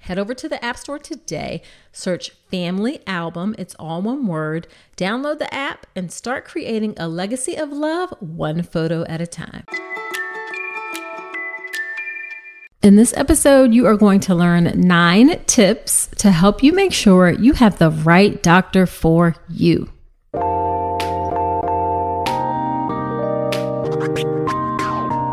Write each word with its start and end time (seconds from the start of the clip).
Head 0.00 0.18
over 0.18 0.34
to 0.34 0.48
the 0.48 0.62
App 0.64 0.78
Store 0.78 0.98
today, 0.98 1.62
search 1.92 2.30
Family 2.50 3.00
Album, 3.06 3.54
it's 3.58 3.74
all 3.78 4.00
one 4.00 4.26
word, 4.26 4.66
download 4.96 5.38
the 5.38 5.52
app, 5.54 5.86
and 5.94 6.10
start 6.10 6.46
creating 6.46 6.94
a 6.96 7.06
legacy 7.06 7.54
of 7.54 7.70
love 7.70 8.14
one 8.18 8.62
photo 8.62 9.04
at 9.04 9.20
a 9.20 9.26
time. 9.26 9.64
In 12.82 12.96
this 12.96 13.14
episode, 13.14 13.74
you 13.74 13.86
are 13.86 13.96
going 13.96 14.20
to 14.20 14.34
learn 14.34 14.72
nine 14.74 15.38
tips 15.44 16.08
to 16.16 16.30
help 16.30 16.62
you 16.62 16.72
make 16.72 16.94
sure 16.94 17.30
you 17.30 17.52
have 17.52 17.76
the 17.76 17.90
right 17.90 18.42
doctor 18.42 18.86
for 18.86 19.36
you. 19.50 19.90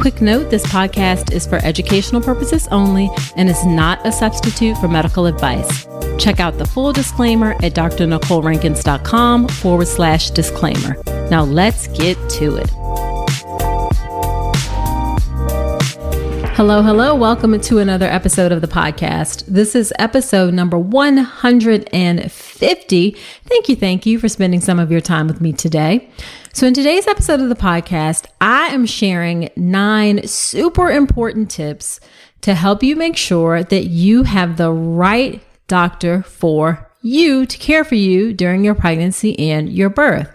Quick 0.00 0.20
note 0.20 0.50
this 0.50 0.66
podcast 0.66 1.32
is 1.32 1.46
for 1.46 1.56
educational 1.64 2.20
purposes 2.20 2.68
only 2.68 3.10
and 3.36 3.48
is 3.48 3.64
not 3.64 4.04
a 4.06 4.12
substitute 4.12 4.76
for 4.78 4.88
medical 4.88 5.26
advice. 5.26 5.86
Check 6.18 6.38
out 6.38 6.58
the 6.58 6.66
full 6.66 6.92
disclaimer 6.92 7.52
at 7.62 7.74
drnicolerankins.com 7.74 9.48
forward 9.48 9.88
slash 9.88 10.30
disclaimer. 10.30 10.96
Now 11.30 11.44
let's 11.44 11.88
get 11.88 12.16
to 12.30 12.56
it. 12.56 12.70
Hello, 16.56 16.82
hello. 16.82 17.14
Welcome 17.14 17.60
to 17.60 17.78
another 17.80 18.06
episode 18.06 18.50
of 18.50 18.62
the 18.62 18.66
podcast. 18.66 19.44
This 19.46 19.74
is 19.74 19.92
episode 19.98 20.54
number 20.54 20.78
150. 20.78 23.10
Thank 23.44 23.68
you, 23.68 23.76
thank 23.76 24.06
you 24.06 24.18
for 24.18 24.30
spending 24.30 24.60
some 24.60 24.78
of 24.78 24.90
your 24.90 25.02
time 25.02 25.26
with 25.26 25.42
me 25.42 25.52
today. 25.52 26.08
So, 26.56 26.66
in 26.66 26.72
today's 26.72 27.06
episode 27.06 27.40
of 27.40 27.50
the 27.50 27.54
podcast, 27.54 28.24
I 28.40 28.68
am 28.68 28.86
sharing 28.86 29.50
nine 29.56 30.26
super 30.26 30.90
important 30.90 31.50
tips 31.50 32.00
to 32.40 32.54
help 32.54 32.82
you 32.82 32.96
make 32.96 33.18
sure 33.18 33.62
that 33.62 33.88
you 33.88 34.22
have 34.22 34.56
the 34.56 34.72
right 34.72 35.42
doctor 35.68 36.22
for 36.22 36.90
you 37.02 37.44
to 37.44 37.58
care 37.58 37.84
for 37.84 37.96
you 37.96 38.32
during 38.32 38.64
your 38.64 38.74
pregnancy 38.74 39.38
and 39.38 39.68
your 39.68 39.90
birth. 39.90 40.34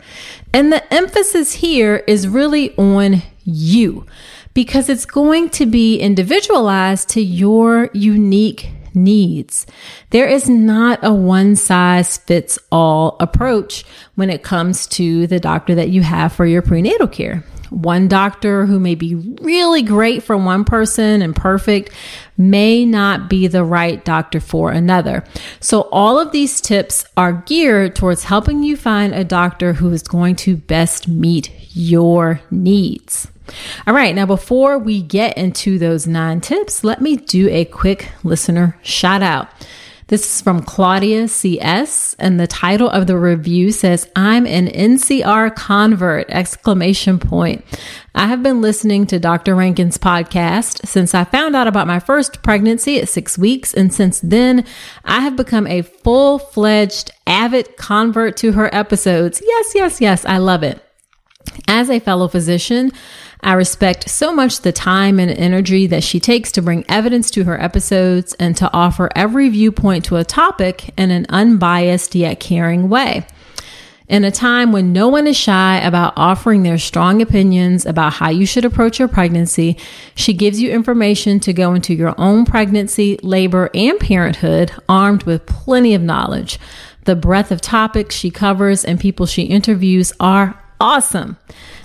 And 0.54 0.72
the 0.72 0.94
emphasis 0.94 1.54
here 1.54 2.04
is 2.06 2.28
really 2.28 2.78
on 2.78 3.24
you 3.44 4.06
because 4.54 4.90
it's 4.90 5.08
going 5.08 5.50
to 5.50 5.66
be 5.66 5.98
individualized 5.98 7.10
to 7.10 7.22
your 7.24 7.90
unique 7.94 8.70
needs. 8.94 9.66
There 10.10 10.28
is 10.28 10.50
not 10.50 11.00
a 11.04 11.14
one 11.14 11.56
size 11.56 12.18
fits 12.18 12.60
all 12.72 13.18
approach 13.20 13.86
when 14.16 14.30
it 14.30 14.44
comes 14.44 14.88
to 14.88 15.28
the 15.28 15.40
doctor 15.40 15.76
that 15.76 15.90
you 15.90 16.02
have 16.02 16.34
for 16.34 16.46
your 16.46 16.62
prenatal 16.62 17.08
care 17.08 17.44
one 17.72 18.10
doctor 18.10 18.66
who 18.66 18.80
may 18.80 18.96
be 18.96 19.16
really 19.16 19.82
great 19.82 20.22
for 20.22 20.38
one 20.38 20.66
person 20.66 21.22
and 21.22 21.36
perfect 21.36 21.92
may 22.38 22.86
not 22.86 23.30
be 23.30 23.48
the 23.48 23.64
right 23.64 24.04
doctor 24.04 24.40
for 24.40 24.72
another. 24.72 25.24
So, 25.62 25.84
all 25.84 26.20
of 26.20 26.32
these 26.32 26.60
tips 26.60 27.06
are 27.16 27.44
geared 27.46 27.96
towards 27.96 28.26
helping 28.26 28.64
you 28.64 28.76
find 28.76 29.14
a 29.14 29.24
doctor 29.24 29.74
who 29.74 29.90
is 29.92 30.04
going 30.04 30.36
to 30.38 30.58
best 30.58 31.08
meet 31.08 31.50
your 31.74 32.42
needs. 32.50 33.28
All 33.86 33.94
right, 33.94 34.16
now 34.16 34.26
before 34.26 34.78
we 34.78 35.02
get 35.02 35.38
into 35.38 35.78
those 35.78 36.08
nine 36.08 36.42
tips, 36.42 36.84
let 36.84 37.02
me 37.02 37.18
do 37.18 37.50
a 37.50 37.66
quick 37.66 38.12
listener 38.24 38.78
shout 38.82 39.22
out. 39.22 39.50
This 40.08 40.26
is 40.26 40.42
from 40.42 40.64
Claudia 40.64 41.30
CS 41.30 42.18
and 42.20 42.38
the 42.38 42.46
title 42.46 42.90
of 42.90 43.08
the 43.08 43.18
review 43.18 43.72
says 43.72 44.10
I'm 44.14 44.46
an 44.46 44.68
NCR 44.68 45.56
convert 45.56 46.30
exclamation 46.30 47.18
point. 47.18 47.64
I 48.14 48.28
have 48.28 48.44
been 48.44 48.60
listening 48.60 49.08
to 49.08 49.20
Dr. 49.20 49.56
Rankins' 49.56 49.98
podcast 49.98 50.86
since 50.86 51.16
I 51.16 51.24
found 51.24 51.56
out 51.56 51.68
about 51.68 51.88
my 51.88 52.00
first 52.00 52.44
pregnancy 52.44 53.00
at 53.00 53.08
6 53.08 53.38
weeks 53.38 53.74
and 53.74 53.94
since 53.94 54.20
then 54.20 54.66
I 55.06 55.22
have 55.22 55.38
become 55.38 55.66
a 55.66 55.82
full-fledged 55.82 57.12
avid 57.26 57.78
convert 57.78 58.36
to 58.38 58.52
her 58.52 58.70
episodes. 58.76 59.42
Yes, 59.42 59.72
yes, 59.76 60.02
yes, 60.02 60.26
I 60.26 60.40
love 60.40 60.64
it. 60.64 60.84
As 61.68 61.90
a 61.90 62.00
fellow 62.00 62.28
physician, 62.28 62.92
I 63.42 63.54
respect 63.54 64.10
so 64.10 64.34
much 64.34 64.62
the 64.62 64.72
time 64.72 65.20
and 65.20 65.32
energy 65.32 65.88
that 65.88 66.04
she 66.04 66.20
takes 66.20 66.52
to 66.54 66.62
bring 66.62 66.86
evidence 66.88 67.32
to 67.32 67.46
her 67.46 67.60
episodes 67.60 68.34
and 68.36 68.56
to 68.58 68.72
offer 68.72 69.10
every 69.16 69.50
viewpoint 69.50 70.06
to 70.06 70.18
a 70.18 70.24
topic 70.24 70.94
in 70.98 71.12
an 71.12 71.26
unbiased 71.30 72.14
yet 72.14 72.40
caring 72.40 72.90
way. 72.90 73.26
In 74.08 74.26
a 74.26 74.32
time 74.32 74.74
when 74.74 74.92
no 74.92 75.08
one 75.08 75.26
is 75.26 75.38
shy 75.38 75.78
about 75.78 76.12
offering 76.18 76.64
their 76.64 76.78
strong 76.78 77.22
opinions 77.22 77.86
about 77.86 78.12
how 78.12 78.30
you 78.30 78.46
should 78.46 78.66
approach 78.66 79.00
your 79.00 79.08
pregnancy, 79.08 79.78
she 80.16 80.34
gives 80.34 80.62
you 80.62 80.70
information 80.70 81.40
to 81.40 81.54
go 81.54 81.74
into 81.74 81.94
your 81.94 82.14
own 82.18 82.44
pregnancy, 82.44 83.18
labor, 83.24 83.70
and 83.74 83.98
parenthood 84.02 84.74
armed 84.90 85.24
with 85.24 85.46
plenty 85.46 85.96
of 85.96 86.02
knowledge. 86.02 86.60
The 87.06 87.16
breadth 87.16 87.52
of 87.52 87.62
topics 87.62 88.14
she 88.14 88.30
covers 88.30 88.84
and 88.84 89.00
people 89.00 89.26
she 89.26 89.44
interviews 89.44 90.12
are 90.20 90.62
awesome. 90.82 91.38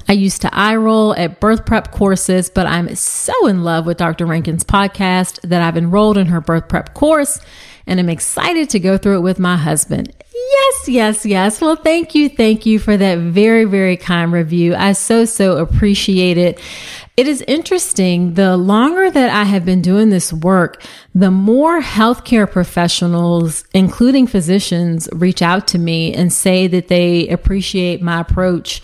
I 0.08 0.12
used 0.12 0.42
to 0.42 0.54
eye 0.54 0.76
roll 0.76 1.14
at 1.16 1.40
birth 1.40 1.66
prep 1.66 1.92
courses, 1.92 2.48
but 2.48 2.66
I'm 2.66 2.94
so 2.94 3.46
in 3.46 3.64
love 3.64 3.86
with 3.86 3.98
Dr. 3.98 4.24
Rankins' 4.24 4.64
podcast 4.64 5.40
that 5.42 5.62
I've 5.62 5.76
enrolled 5.76 6.16
in 6.16 6.28
her 6.28 6.40
birth 6.40 6.68
prep 6.68 6.94
course 6.94 7.40
and 7.86 8.00
I'm 8.00 8.08
excited 8.08 8.70
to 8.70 8.80
go 8.80 8.98
through 8.98 9.18
it 9.18 9.22
with 9.22 9.38
my 9.38 9.56
husband. 9.56 10.12
Yes, 10.34 10.88
yes, 10.88 11.26
yes. 11.26 11.60
Well, 11.60 11.76
thank 11.76 12.14
you. 12.14 12.28
Thank 12.28 12.66
you 12.66 12.78
for 12.78 12.96
that 12.96 13.18
very, 13.18 13.64
very 13.64 13.96
kind 13.96 14.32
review. 14.32 14.74
I 14.74 14.92
so, 14.92 15.24
so 15.24 15.56
appreciate 15.58 16.38
it. 16.38 16.60
It 17.16 17.26
is 17.26 17.42
interesting. 17.42 18.34
The 18.34 18.56
longer 18.56 19.10
that 19.10 19.30
I 19.30 19.44
have 19.44 19.64
been 19.64 19.80
doing 19.82 20.10
this 20.10 20.32
work, 20.32 20.84
the 21.14 21.30
more 21.30 21.80
healthcare 21.80 22.50
professionals, 22.50 23.64
including 23.72 24.26
physicians, 24.26 25.08
reach 25.12 25.40
out 25.40 25.66
to 25.68 25.78
me 25.78 26.12
and 26.12 26.32
say 26.32 26.66
that 26.66 26.88
they 26.88 27.28
appreciate 27.28 28.02
my 28.02 28.20
approach 28.20 28.82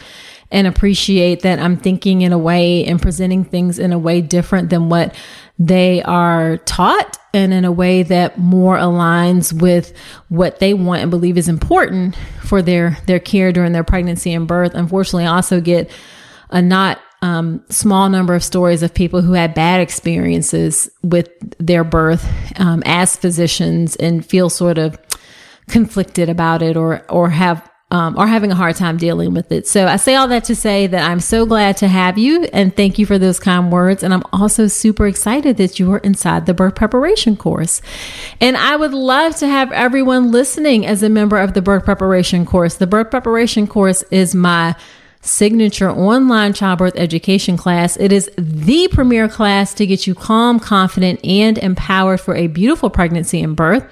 and 0.51 0.67
appreciate 0.67 1.43
that 1.43 1.59
I'm 1.59 1.77
thinking 1.77 2.23
in 2.23 2.33
a 2.33 2.39
way 2.39 2.85
and 2.85 3.01
presenting 3.01 3.45
things 3.45 3.79
in 3.79 3.93
a 3.93 3.99
way 3.99 4.21
different 4.21 4.71
than 4.71 4.89
what 4.89 5.15
they 5.59 6.03
are 6.03 6.59
taught 6.59 7.19
and 7.35 7.53
in 7.53 7.65
a 7.65 7.73
way 7.73 8.03
that 8.03 8.39
more 8.39 8.77
aligns 8.77 9.53
with 9.53 9.97
what 10.29 10.59
they 10.59 10.75
want 10.75 11.03
and 11.03 11.11
believe 11.11 11.39
is 11.39 11.49
important 11.49 12.17
for 12.43 12.63
their 12.63 12.99
their 13.07 13.21
care 13.21 13.53
during 13.53 13.73
their 13.73 13.85
pregnancy 13.85 14.33
and 14.33 14.47
birth. 14.47 14.75
Unfortunately, 14.75 15.25
I 15.25 15.35
also 15.37 15.61
get 15.61 15.91
a 16.51 16.61
not 16.61 17.01
um, 17.23 17.65
small 17.69 18.09
number 18.09 18.35
of 18.35 18.43
stories 18.43 18.83
of 18.83 18.93
people 18.93 19.23
who 19.23 19.33
had 19.33 19.55
bad 19.55 19.81
experiences 19.81 20.91
with 21.03 21.31
their 21.59 21.85
birth 21.85 22.29
um, 22.59 22.83
as 22.85 23.17
physicians 23.17 23.95
and 23.97 24.27
feel 24.27 24.51
sort 24.51 24.77
of 24.77 24.99
conflicted 25.69 26.29
about 26.29 26.61
it 26.63 26.77
or 26.77 27.05
or 27.11 27.31
have 27.31 27.72
um, 27.93 28.17
are 28.17 28.27
having 28.27 28.51
a 28.51 28.55
hard 28.55 28.75
time 28.75 28.97
dealing 28.97 29.35
with 29.35 29.53
it. 29.53 29.69
So 29.69 29.87
I 29.87 29.97
say 29.97 30.15
all 30.15 30.27
that 30.29 30.45
to 30.45 30.57
say 30.57 30.87
that 30.87 31.11
I'm 31.11 31.21
so 31.21 31.45
glad 31.45 31.77
to 31.77 31.89
have 31.89 32.17
you 32.17 32.45
and 32.45 32.75
thank 32.75 32.99
you 32.99 33.05
for 33.05 33.19
those 33.19 33.39
kind 33.39 33.71
words. 33.71 34.03
And 34.03 34.15
I'm 34.15 34.23
also 34.33 34.67
super 34.67 35.07
excited 35.07 35.59
that 35.59 35.79
you 35.79 35.93
are 35.93 35.99
inside 35.99 36.47
the 36.47 36.55
birth 36.55 36.75
preparation 36.75 37.37
course. 37.37 37.83
And 38.41 38.57
I 38.57 38.77
would 38.77 38.95
love 38.95 39.37
to 39.37 39.47
have 39.47 39.71
everyone 39.73 40.33
listening 40.33 40.87
as 40.87 41.03
a 41.03 41.11
member 41.11 41.37
of 41.37 41.53
the 41.53 41.61
birth 41.61 41.85
preparation 41.85 42.47
course. 42.47 42.77
The 42.77 42.87
birth 42.87 43.11
preparation 43.11 43.67
course 43.67 44.03
is 44.05 44.35
my 44.35 44.75
signature 45.21 45.91
online 45.91 46.55
childbirth 46.55 46.97
education 46.97 47.59
class. 47.59 47.99
It 47.99 48.11
is 48.11 48.31
the 48.39 48.89
premier 48.89 49.29
class 49.29 49.75
to 49.75 49.87
get 49.87 50.07
you 50.07 50.15
calm, 50.15 50.59
confident, 50.59 51.23
and 51.25 51.59
empowered 51.59 52.23
for 52.23 52.35
a 52.35 52.47
beautiful 52.47 52.89
pregnancy 52.89 53.43
and 53.43 53.55
birth. 53.55 53.85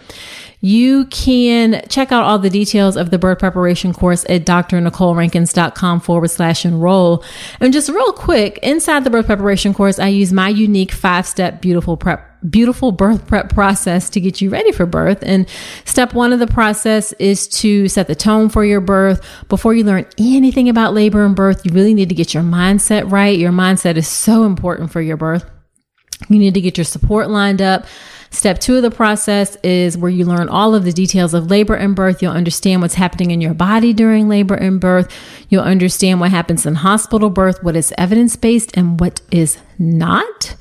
You 0.60 1.06
can 1.06 1.82
check 1.88 2.12
out 2.12 2.24
all 2.24 2.38
the 2.38 2.50
details 2.50 2.96
of 2.96 3.10
the 3.10 3.18
birth 3.18 3.38
preparation 3.38 3.94
course 3.94 4.26
at 4.28 4.44
drnicolerankins.com 4.44 6.00
forward 6.00 6.28
slash 6.28 6.66
enroll. 6.66 7.24
And 7.60 7.72
just 7.72 7.88
real 7.88 8.12
quick, 8.12 8.58
inside 8.62 9.04
the 9.04 9.10
birth 9.10 9.26
preparation 9.26 9.72
course, 9.72 9.98
I 9.98 10.08
use 10.08 10.32
my 10.32 10.50
unique 10.50 10.92
five 10.92 11.26
step 11.26 11.62
beautiful 11.62 11.96
prep 11.96 12.26
beautiful 12.48 12.90
birth 12.90 13.26
prep 13.26 13.52
process 13.52 14.08
to 14.10 14.20
get 14.20 14.40
you 14.40 14.50
ready 14.50 14.72
for 14.72 14.86
birth. 14.86 15.18
And 15.22 15.46
step 15.84 16.14
one 16.14 16.32
of 16.32 16.38
the 16.38 16.46
process 16.46 17.12
is 17.14 17.48
to 17.48 17.88
set 17.88 18.06
the 18.06 18.14
tone 18.14 18.48
for 18.48 18.64
your 18.64 18.80
birth. 18.80 19.24
Before 19.48 19.74
you 19.74 19.84
learn 19.84 20.06
anything 20.18 20.68
about 20.68 20.94
labor 20.94 21.24
and 21.24 21.36
birth, 21.36 21.64
you 21.64 21.72
really 21.72 21.94
need 21.94 22.08
to 22.10 22.14
get 22.14 22.34
your 22.34 22.42
mindset 22.42 23.10
right. 23.10 23.38
Your 23.38 23.52
mindset 23.52 23.96
is 23.96 24.08
so 24.08 24.44
important 24.44 24.90
for 24.90 25.00
your 25.00 25.16
birth. 25.16 25.48
You 26.28 26.38
need 26.38 26.54
to 26.54 26.60
get 26.60 26.76
your 26.76 26.84
support 26.84 27.30
lined 27.30 27.62
up. 27.62 27.86
Step 28.32 28.60
two 28.60 28.76
of 28.76 28.82
the 28.82 28.90
process 28.92 29.56
is 29.64 29.98
where 29.98 30.10
you 30.10 30.24
learn 30.24 30.48
all 30.48 30.74
of 30.74 30.84
the 30.84 30.92
details 30.92 31.34
of 31.34 31.50
labor 31.50 31.74
and 31.74 31.96
birth. 31.96 32.22
You'll 32.22 32.32
understand 32.32 32.80
what's 32.80 32.94
happening 32.94 33.32
in 33.32 33.40
your 33.40 33.54
body 33.54 33.92
during 33.92 34.28
labor 34.28 34.54
and 34.54 34.80
birth. 34.80 35.12
You'll 35.48 35.64
understand 35.64 36.20
what 36.20 36.30
happens 36.30 36.64
in 36.64 36.76
hospital 36.76 37.28
birth, 37.28 37.62
what 37.62 37.74
is 37.74 37.92
evidence 37.98 38.36
based 38.36 38.76
and 38.76 39.00
what 39.00 39.20
is 39.32 39.58
not. 39.78 40.54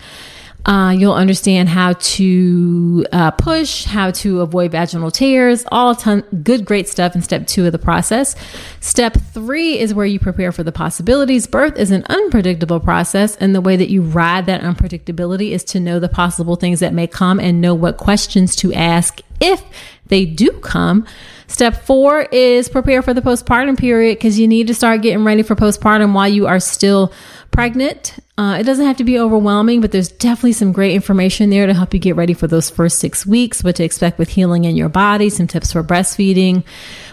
Uh, 0.65 0.93
you'll 0.95 1.13
understand 1.13 1.69
how 1.69 1.93
to 1.93 3.05
uh, 3.11 3.31
push, 3.31 3.85
how 3.85 4.11
to 4.11 4.41
avoid 4.41 4.71
vaginal 4.71 5.09
tears, 5.09 5.63
all 5.71 5.95
ton 5.95 6.21
good, 6.43 6.65
great 6.65 6.87
stuff 6.87 7.15
in 7.15 7.21
step 7.21 7.47
two 7.47 7.65
of 7.65 7.71
the 7.71 7.79
process. 7.79 8.35
Step 8.81 9.17
three 9.33 9.79
is 9.79 9.93
where 9.93 10.05
you 10.05 10.19
prepare 10.19 10.51
for 10.51 10.63
the 10.63 10.71
possibilities. 10.71 11.47
Birth 11.47 11.77
is 11.77 11.91
an 11.91 12.05
unpredictable 12.09 12.79
process, 12.79 13.37
and 13.37 13.55
the 13.55 13.61
way 13.61 13.77
that 13.77 13.89
you 13.89 14.01
ride 14.01 14.47
that 14.47 14.61
unpredictability 14.61 15.51
is 15.51 15.63
to 15.63 15.79
know 15.79 15.97
the 15.97 16.09
possible 16.09 16.57
things 16.57 16.81
that 16.81 16.93
may 16.93 17.07
come 17.07 17.39
and 17.39 17.61
know 17.61 17.73
what 17.73 17.97
questions 17.97 18.55
to 18.57 18.73
ask 18.73 19.21
if 19.39 19.63
they 20.07 20.25
do 20.25 20.51
come. 20.51 21.05
Step 21.47 21.83
four 21.83 22.23
is 22.31 22.69
prepare 22.69 23.01
for 23.01 23.13
the 23.13 23.21
postpartum 23.21 23.77
period 23.77 24.17
because 24.17 24.37
you 24.37 24.47
need 24.47 24.67
to 24.67 24.73
start 24.75 25.01
getting 25.01 25.23
ready 25.23 25.41
for 25.41 25.55
postpartum 25.55 26.13
while 26.13 26.27
you 26.27 26.45
are 26.45 26.59
still 26.59 27.11
pregnant. 27.59 28.15
Uh, 28.37 28.55
it 28.57 28.63
doesn't 28.63 28.85
have 28.85 28.95
to 28.95 29.03
be 29.03 29.19
overwhelming, 29.19 29.81
but 29.81 29.91
there's 29.91 30.07
definitely 30.07 30.53
some 30.53 30.71
great 30.71 30.93
information 30.93 31.49
there 31.49 31.67
to 31.67 31.73
help 31.73 31.93
you 31.93 31.99
get 31.99 32.15
ready 32.15 32.33
for 32.33 32.47
those 32.47 32.69
first 32.69 32.99
six 32.99 33.25
weeks, 33.25 33.65
what 33.65 33.75
to 33.75 33.83
expect 33.83 34.17
with 34.17 34.29
healing 34.29 34.63
in 34.63 34.77
your 34.77 34.87
body, 34.87 35.29
some 35.29 35.45
tips 35.45 35.73
for 35.73 35.83
breastfeeding, 35.83 36.63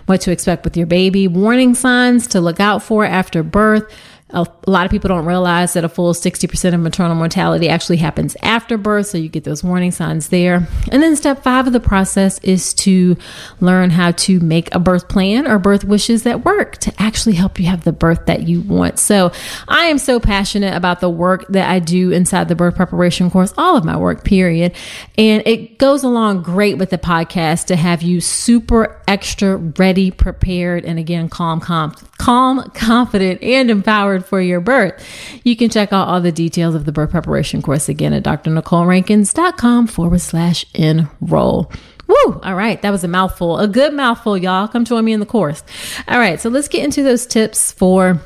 what 0.05 0.21
to 0.21 0.31
expect 0.31 0.63
with 0.63 0.77
your 0.77 0.87
baby, 0.87 1.27
warning 1.27 1.75
signs 1.75 2.29
to 2.29 2.41
look 2.41 2.61
out 2.61 2.81
for 2.81 3.05
after 3.05 3.43
birth 3.43 3.93
a, 4.31 4.47
lot 4.71 4.85
of 4.85 4.91
people 4.91 5.09
don't 5.09 5.25
realize 5.25 5.75
that 5.75 5.85
a 5.85 5.89
full 5.89 6.13
60% 6.13 6.75
of 6.75 6.81
maternal 6.81 7.15
mortality 7.15 7.69
actually 7.69 7.99
happens 7.99 8.37
after 8.43 8.77
birth. 8.77 9.07
So 9.07 9.19
you 9.19 9.29
get 9.29 9.45
those 9.45 9.63
warning 9.63 9.93
signs 9.93 10.29
there. 10.29 10.67
And 10.91 11.03
then 11.03 11.15
step 11.17 11.43
five 11.43 11.67
of 11.67 11.73
the 11.73 11.81
process 11.81 12.39
is 12.41 12.75
to 12.75 13.17
learn 13.61 13.91
how 13.91 14.11
to 14.13 14.41
make 14.41 14.75
a 14.75 14.81
birth 14.81 15.09
plan 15.09 15.47
or 15.47 15.59
birth 15.59 15.85
wishes 15.85 16.25
that 16.25 16.45
work 16.45 16.79
to 16.79 16.93
actually 16.99 17.37
help 17.37 17.61
you 17.61 17.67
have 17.67 17.85
the 17.85 17.93
birth 17.93 18.27
that 18.27 18.49
you 18.49 18.61
want. 18.61 18.99
So 18.99 19.33
I 19.69 19.85
am 19.85 19.99
so 19.99 20.19
passionate 20.19 20.75
about 20.75 21.01
the 21.01 21.11
work 21.11 21.47
that 21.49 21.71
I 21.71 21.79
do 21.79 22.11
inside 22.11 22.49
the 22.49 22.57
birth 22.57 22.75
preparation 22.75 23.31
course, 23.31 23.55
all 23.57 23.77
of 23.77 23.85
my 23.85 23.97
work, 23.97 24.25
period. 24.25 24.75
And 25.17 25.47
it 25.47 25.79
goes 25.79 26.03
along 26.03 26.43
great 26.43 26.79
with 26.79 26.91
the 26.91 26.99
podcast 26.99 27.67
to 27.67 27.77
have 27.77 28.03
you 28.03 28.21
super 28.21 29.01
extra 29.07 29.57
ready, 29.57 30.11
prepared, 30.11 30.85
and 30.85 30.99
again, 30.99 31.29
calm, 31.29 31.61
calm, 31.61 31.93
calm, 32.19 32.71
confident, 32.75 33.43
and 33.43 33.71
empowered 33.71 34.25
for 34.25 34.41
your 34.41 34.56
birth. 34.61 35.05
You 35.45 35.57
can 35.57 35.71
check 35.71 35.93
out 35.93 36.09
all 36.09 36.21
the 36.21 36.33
details 36.33 36.75
of 36.75 36.85
the 36.85 36.93
birth 36.93 37.11
preparation 37.11 37.63
course 37.63 37.89
again 37.89 38.13
at 38.13 38.23
drnicolerankins.com 38.25 39.87
forward 39.87 40.21
slash 40.21 40.65
enroll. 40.75 41.73
Woo! 42.07 42.41
All 42.43 42.55
right, 42.55 42.81
that 42.83 42.91
was 42.91 43.05
a 43.05 43.09
mouthful, 43.09 43.59
a 43.59 43.67
good 43.67 43.93
mouthful, 43.93 44.37
y'all. 44.37 44.69
Come 44.69 44.85
join 44.85 45.05
me 45.05 45.13
in 45.13 45.21
the 45.21 45.27
course. 45.27 45.63
All 46.07 46.19
right, 46.19 46.41
so 46.41 46.49
let's 46.49 46.69
get 46.69 46.85
into 46.85 47.03
those 47.03 47.27
tips 47.27 47.73
for 47.73 48.21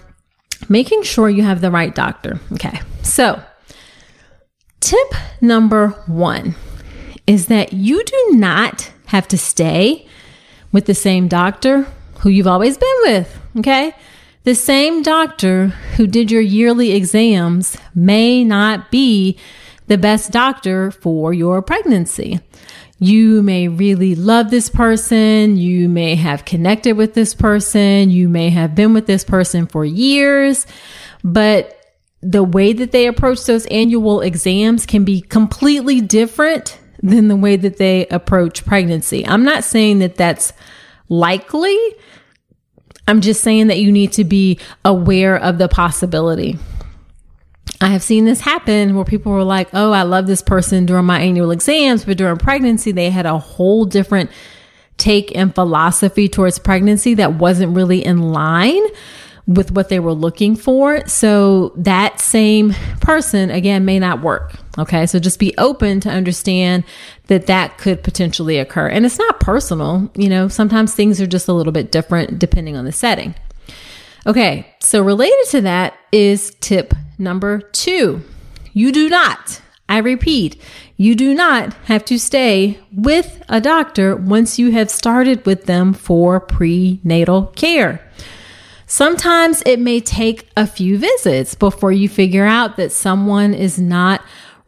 making 0.68 1.02
sure 1.02 1.30
you 1.30 1.42
have 1.42 1.60
the 1.60 1.70
right 1.70 1.94
doctor. 1.94 2.38
Okay, 2.52 2.80
so 3.02 3.42
tip 4.80 5.14
number 5.40 5.88
one 6.06 6.54
is 7.26 7.46
that 7.46 7.72
you 7.72 8.04
do 8.04 8.28
not 8.32 8.90
have 9.06 9.26
to 9.28 9.38
stay 9.38 10.06
with 10.72 10.87
the 10.87 10.94
same 10.94 11.28
doctor 11.28 11.87
who 12.20 12.28
you've 12.28 12.46
always 12.46 12.76
been 12.76 12.96
with. 13.02 13.40
Okay. 13.58 13.94
The 14.44 14.54
same 14.54 15.02
doctor 15.02 15.66
who 15.97 16.06
did 16.06 16.30
your 16.30 16.40
yearly 16.40 16.92
exams 16.92 17.76
may 17.94 18.42
not 18.42 18.90
be 18.90 19.38
the 19.87 19.99
best 19.99 20.30
doctor 20.30 20.90
for 20.90 21.35
your 21.35 21.61
pregnancy. 21.61 22.40
You 22.99 23.42
may 23.42 23.68
really 23.68 24.14
love 24.14 24.50
this 24.50 24.70
person. 24.70 25.59
You 25.59 25.88
may 25.88 26.14
have 26.14 26.47
connected 26.47 26.97
with 26.97 27.12
this 27.12 27.35
person. 27.35 28.11
You 28.11 28.28
may 28.28 28.49
have 28.50 28.75
been 28.75 28.94
with 28.94 29.06
this 29.06 29.25
person 29.25 29.66
for 29.66 29.85
years, 29.85 30.66
but 31.23 31.76
the 32.23 32.44
way 32.44 32.73
that 32.73 32.92
they 32.92 33.06
approach 33.06 33.44
those 33.44 33.66
annual 33.66 34.20
exams 34.20 34.87
can 34.87 35.04
be 35.04 35.20
completely 35.20 36.00
different 36.00 36.78
than 37.02 37.28
the 37.28 37.37
way 37.37 37.56
that 37.56 37.78
they 37.78 38.06
approach 38.06 38.64
pregnancy. 38.64 39.26
I'm 39.26 39.44
not 39.44 39.64
saying 39.64 39.99
that 40.00 40.16
that's 40.16 40.52
likely. 41.09 41.78
I'm 43.09 43.21
just 43.21 43.40
saying 43.42 43.69
that 43.69 43.78
you 43.78 43.90
need 43.90 44.12
to 44.12 44.25
be 44.25 44.59
aware 44.85 45.37
of 45.37 45.59
the 45.59 45.69
possibility. 45.69 46.59
I 47.80 47.88
have 47.88 48.02
seen 48.02 48.25
this 48.25 48.40
happen 48.40 48.95
where 48.95 49.04
people 49.04 49.33
were 49.33 49.45
like, 49.45 49.69
oh, 49.73 49.92
I 49.92 50.02
love 50.02 50.26
this 50.26 50.42
person 50.42 50.87
during 50.87 51.07
my 51.07 51.21
annual 51.21 51.50
exams, 51.50 52.04
but 52.04 52.19
during 52.19 52.37
pregnancy, 52.37 52.92
they 52.92 53.09
had 53.09 53.26
a 53.26 53.38
whole 53.38 53.87
different 53.87 54.30
take 54.99 55.35
and 55.35 55.54
philosophy 55.54 56.28
towards 56.28 56.59
pregnancy 56.59 57.14
that 57.14 57.35
wasn't 57.35 57.75
really 57.75 58.04
in 58.04 58.19
line 58.33 58.83
with 59.47 59.73
what 59.73 59.88
they 59.88 59.99
were 59.99 60.12
looking 60.12 60.54
for. 60.54 61.07
So 61.09 61.73
that 61.76 62.21
same 62.21 62.75
person, 63.00 63.50
again, 63.50 63.85
may 63.85 63.99
not 63.99 64.21
work. 64.21 64.54
Okay. 64.78 65.07
So 65.07 65.19
just 65.19 65.38
be 65.38 65.54
open 65.59 66.00
to 66.00 66.11
understand 66.11 66.85
that 67.30 67.46
that 67.46 67.78
could 67.78 68.02
potentially 68.02 68.58
occur. 68.58 68.88
And 68.88 69.06
it's 69.06 69.18
not 69.18 69.38
personal. 69.38 70.10
You 70.16 70.28
know, 70.28 70.49
sometimes 70.49 70.94
things 70.94 71.20
are 71.20 71.28
just 71.28 71.46
a 71.46 71.52
little 71.52 71.72
bit 71.72 71.92
different 71.92 72.40
depending 72.40 72.76
on 72.76 72.84
the 72.84 72.92
setting. 72.92 73.37
Okay, 74.26 74.75
so 74.80 75.00
related 75.00 75.46
to 75.50 75.60
that 75.60 75.94
is 76.10 76.56
tip 76.58 76.92
number 77.18 77.60
two. 77.60 78.22
You 78.72 78.90
do 78.90 79.08
not, 79.08 79.62
I 79.88 79.99
repeat, 79.99 80.60
you 80.96 81.14
do 81.14 81.32
not 81.32 81.72
have 81.84 82.04
to 82.06 82.18
stay 82.18 82.80
with 82.92 83.40
a 83.49 83.60
doctor 83.60 84.16
once 84.16 84.58
you 84.58 84.72
have 84.72 84.90
started 84.90 85.46
with 85.46 85.66
them 85.66 85.94
for 85.94 86.40
prenatal 86.40 87.46
care. 87.54 88.04
Sometimes 88.87 89.62
it 89.66 89.78
may 89.78 90.00
take 90.00 90.50
a 90.56 90.66
few 90.66 90.99
visits 90.99 91.54
before 91.54 91.92
you 91.92 92.08
figure 92.08 92.44
out 92.44 92.76
that 92.76 92.90
someone 92.90 93.54
is 93.54 93.78
not 93.78 94.20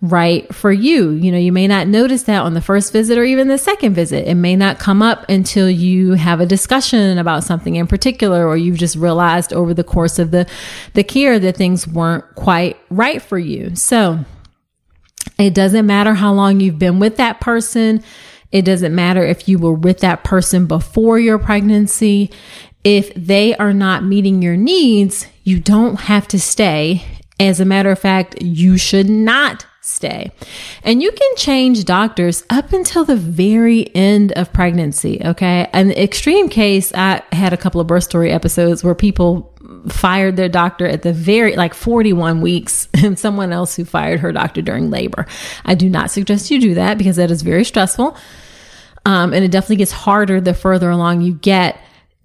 right 0.03 0.53
for 0.53 0.73
you. 0.73 1.11
You 1.11 1.31
know, 1.31 1.39
you 1.39 1.53
may 1.53 1.69
not 1.69 1.87
notice 1.87 2.25
that 2.25 2.43
on 2.43 2.55
the 2.55 2.61
first 2.61 2.93
visit 2.93 3.17
or 3.17 3.23
even 3.23 3.47
the 3.47 3.57
second 3.57 3.95
visit. 3.95 4.29
It 4.29 4.35
may 4.35 4.57
not 4.57 4.81
come 4.81 5.01
up 5.01 5.25
until 5.29 5.71
you 5.71 6.15
have 6.15 6.41
a 6.41 6.47
discussion 6.47 7.19
about 7.19 7.45
something 7.45 7.77
in 7.77 7.87
particular 7.87 8.47
or 8.47 8.57
you've 8.57 8.79
just 8.79 8.97
realized 8.97 9.53
over 9.53 9.73
the 9.73 9.85
course 9.85 10.19
of 10.19 10.33
the 10.33 10.49
the 10.95 11.05
care 11.05 11.39
that 11.39 11.57
things 11.57 11.87
weren't 11.87 12.25
quite 12.35 12.77
right 12.91 13.23
for 13.23 13.39
you. 13.39 13.77
So, 13.77 14.25
it 15.39 15.55
doesn't 15.55 15.87
matter 15.87 16.15
how 16.15 16.33
long 16.33 16.61
you've 16.61 16.81
been 16.81 16.99
with 16.99 17.17
that 17.17 17.41
person. 17.41 18.03
It 18.51 18.65
doesn't 18.65 18.95
matter 18.95 19.25
if 19.25 19.49
you 19.49 19.59
were 19.59 19.73
with 19.73 20.01
that 20.01 20.25
person 20.25 20.67
before 20.67 21.19
your 21.19 21.39
pregnancy. 21.39 22.31
If 22.85 23.15
they 23.15 23.55
are 23.57 23.73
not 23.73 24.05
meeting 24.05 24.43
your 24.43 24.57
needs, 24.57 25.27
you 25.45 25.61
don't 25.61 26.01
have 26.01 26.27
to 26.29 26.41
stay. 26.41 27.05
As 27.49 27.61
a 27.61 27.65
matter 27.65 27.91
of 27.91 27.99
fact, 27.99 28.41
you 28.41 28.79
should 28.79 29.09
not 29.09 29.67
stay. 29.81 30.31
And 30.85 31.03
you 31.03 31.11
can 31.11 31.37
change 31.37 31.85
doctors 31.85 32.45
up 32.51 32.73
until 32.73 33.05
the 33.05 33.17
very 33.17 33.95
end 33.97 34.33
of 34.33 34.53
pregnancy. 34.53 35.21
Okay. 35.25 35.69
An 35.73 35.91
extreme 35.91 36.49
case, 36.49 36.93
I 36.95 37.23
had 37.33 37.53
a 37.53 37.57
couple 37.57 37.81
of 37.81 37.89
birth 37.89 38.05
story 38.05 38.31
episodes 38.31 38.85
where 38.85 38.95
people 38.95 39.53
fired 39.89 40.37
their 40.37 40.49
doctor 40.49 40.87
at 40.87 41.03
the 41.03 41.13
very 41.13 41.57
like 41.57 41.75
41 41.75 42.41
weeks 42.41 42.87
and 42.95 43.19
someone 43.19 43.53
else 43.53 43.75
who 43.75 43.85
fired 43.85 44.21
her 44.21 44.31
doctor 44.31 44.63
during 44.63 44.91
labor. 44.91 45.27
I 45.65 45.75
do 45.75 45.91
not 45.91 46.13
suggest 46.13 46.51
you 46.51 46.61
do 46.61 46.75
that 46.75 46.97
because 46.97 47.17
that 47.17 47.33
is 47.33 47.43
very 47.43 47.65
stressful. 47.65 48.17
Um, 49.05 49.33
and 49.33 49.45
it 49.45 49.51
definitely 49.51 49.77
gets 49.77 49.91
harder 49.91 50.41
the 50.41 50.55
further 50.55 50.89
along 50.89 51.23
you 51.23 51.35
get 51.35 51.77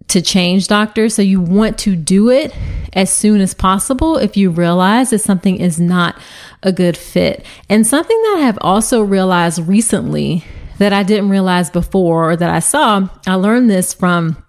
to 0.09 0.21
change 0.21 0.67
doctors. 0.67 1.15
So 1.15 1.21
you 1.21 1.41
want 1.41 1.77
to 1.79 1.95
do 1.95 2.29
it 2.29 2.55
as 2.93 3.11
soon 3.11 3.41
as 3.41 3.53
possible 3.53 4.17
if 4.17 4.37
you 4.37 4.49
realize 4.49 5.09
that 5.09 5.19
something 5.19 5.59
is 5.59 5.79
not 5.79 6.17
a 6.63 6.71
good 6.71 6.97
fit. 6.97 7.45
And 7.69 7.85
something 7.85 8.21
that 8.23 8.35
I 8.39 8.45
have 8.45 8.57
also 8.61 9.01
realized 9.01 9.67
recently 9.67 10.43
that 10.77 10.93
I 10.93 11.03
didn't 11.03 11.29
realize 11.29 11.69
before 11.69 12.31
or 12.31 12.35
that 12.35 12.49
I 12.49 12.59
saw, 12.59 13.09
I 13.25 13.35
learned 13.35 13.69
this 13.69 13.93
from 13.93 14.43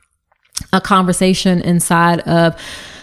a 0.72 0.80
conversation 0.80 1.60
inside 1.62 2.20
of 2.20 2.60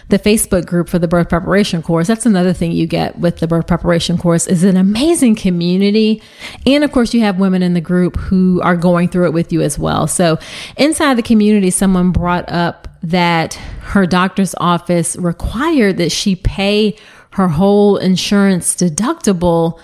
the 0.08 0.18
Facebook 0.18 0.66
group 0.66 0.88
for 0.88 0.98
the 0.98 1.08
birth 1.08 1.28
preparation 1.28 1.82
course. 1.82 2.06
That's 2.06 2.26
another 2.26 2.52
thing 2.52 2.72
you 2.72 2.86
get 2.86 3.18
with 3.18 3.38
the 3.38 3.48
birth 3.48 3.66
preparation 3.66 4.18
course 4.18 4.46
is 4.46 4.62
an 4.62 4.76
amazing 4.76 5.34
community. 5.34 6.22
And 6.64 6.84
of 6.84 6.92
course, 6.92 7.12
you 7.12 7.22
have 7.22 7.38
women 7.38 7.62
in 7.62 7.74
the 7.74 7.80
group 7.80 8.16
who 8.16 8.60
are 8.62 8.76
going 8.76 9.08
through 9.08 9.26
it 9.26 9.32
with 9.32 9.52
you 9.52 9.62
as 9.62 9.78
well. 9.78 10.06
So 10.06 10.38
inside 10.76 11.14
the 11.14 11.22
community, 11.22 11.70
someone 11.70 12.12
brought 12.12 12.48
up 12.48 12.88
that 13.02 13.54
her 13.54 14.06
doctor's 14.06 14.54
office 14.58 15.16
required 15.16 15.96
that 15.96 16.12
she 16.12 16.36
pay 16.36 16.96
her 17.30 17.48
whole 17.48 17.96
insurance 17.96 18.74
deductible 18.74 19.78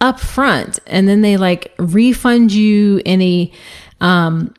up 0.00 0.20
front 0.20 0.78
and 0.86 1.08
then 1.08 1.22
they 1.22 1.38
like 1.38 1.72
refund 1.78 2.52
you 2.52 3.00
any 3.06 3.50
um 4.02 4.52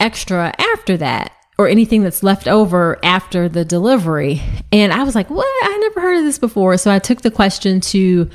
extra 0.00 0.52
after 0.58 0.98
that 0.98 1.32
or 1.58 1.68
anything 1.68 2.02
that's 2.02 2.22
left 2.22 2.48
over 2.48 2.98
after 3.04 3.48
the 3.48 3.64
delivery. 3.64 4.40
And 4.72 4.92
I 4.92 5.04
was 5.04 5.14
like, 5.14 5.30
what? 5.30 5.46
I 5.46 5.78
never 5.78 6.00
heard 6.00 6.18
of 6.18 6.24
this 6.24 6.38
before. 6.38 6.76
So 6.78 6.90
I 6.90 6.98
took 6.98 7.20
the 7.20 7.30
question 7.30 7.80
to 7.82 8.30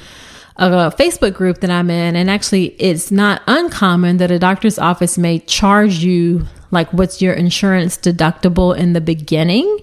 a 0.57 0.91
Facebook 0.91 1.33
group 1.33 1.59
that 1.61 1.69
I'm 1.69 1.89
in. 1.89 2.15
And 2.15 2.29
actually, 2.29 2.67
it's 2.79 3.11
not 3.11 3.41
uncommon 3.47 4.17
that 4.17 4.31
a 4.31 4.39
doctor's 4.39 4.79
office 4.79 5.17
may 5.17 5.39
charge 5.39 5.99
you, 5.99 6.45
like, 6.71 6.91
what's 6.93 7.21
your 7.21 7.33
insurance 7.33 7.97
deductible 7.97 8.77
in 8.77 8.93
the 8.93 9.01
beginning? 9.01 9.79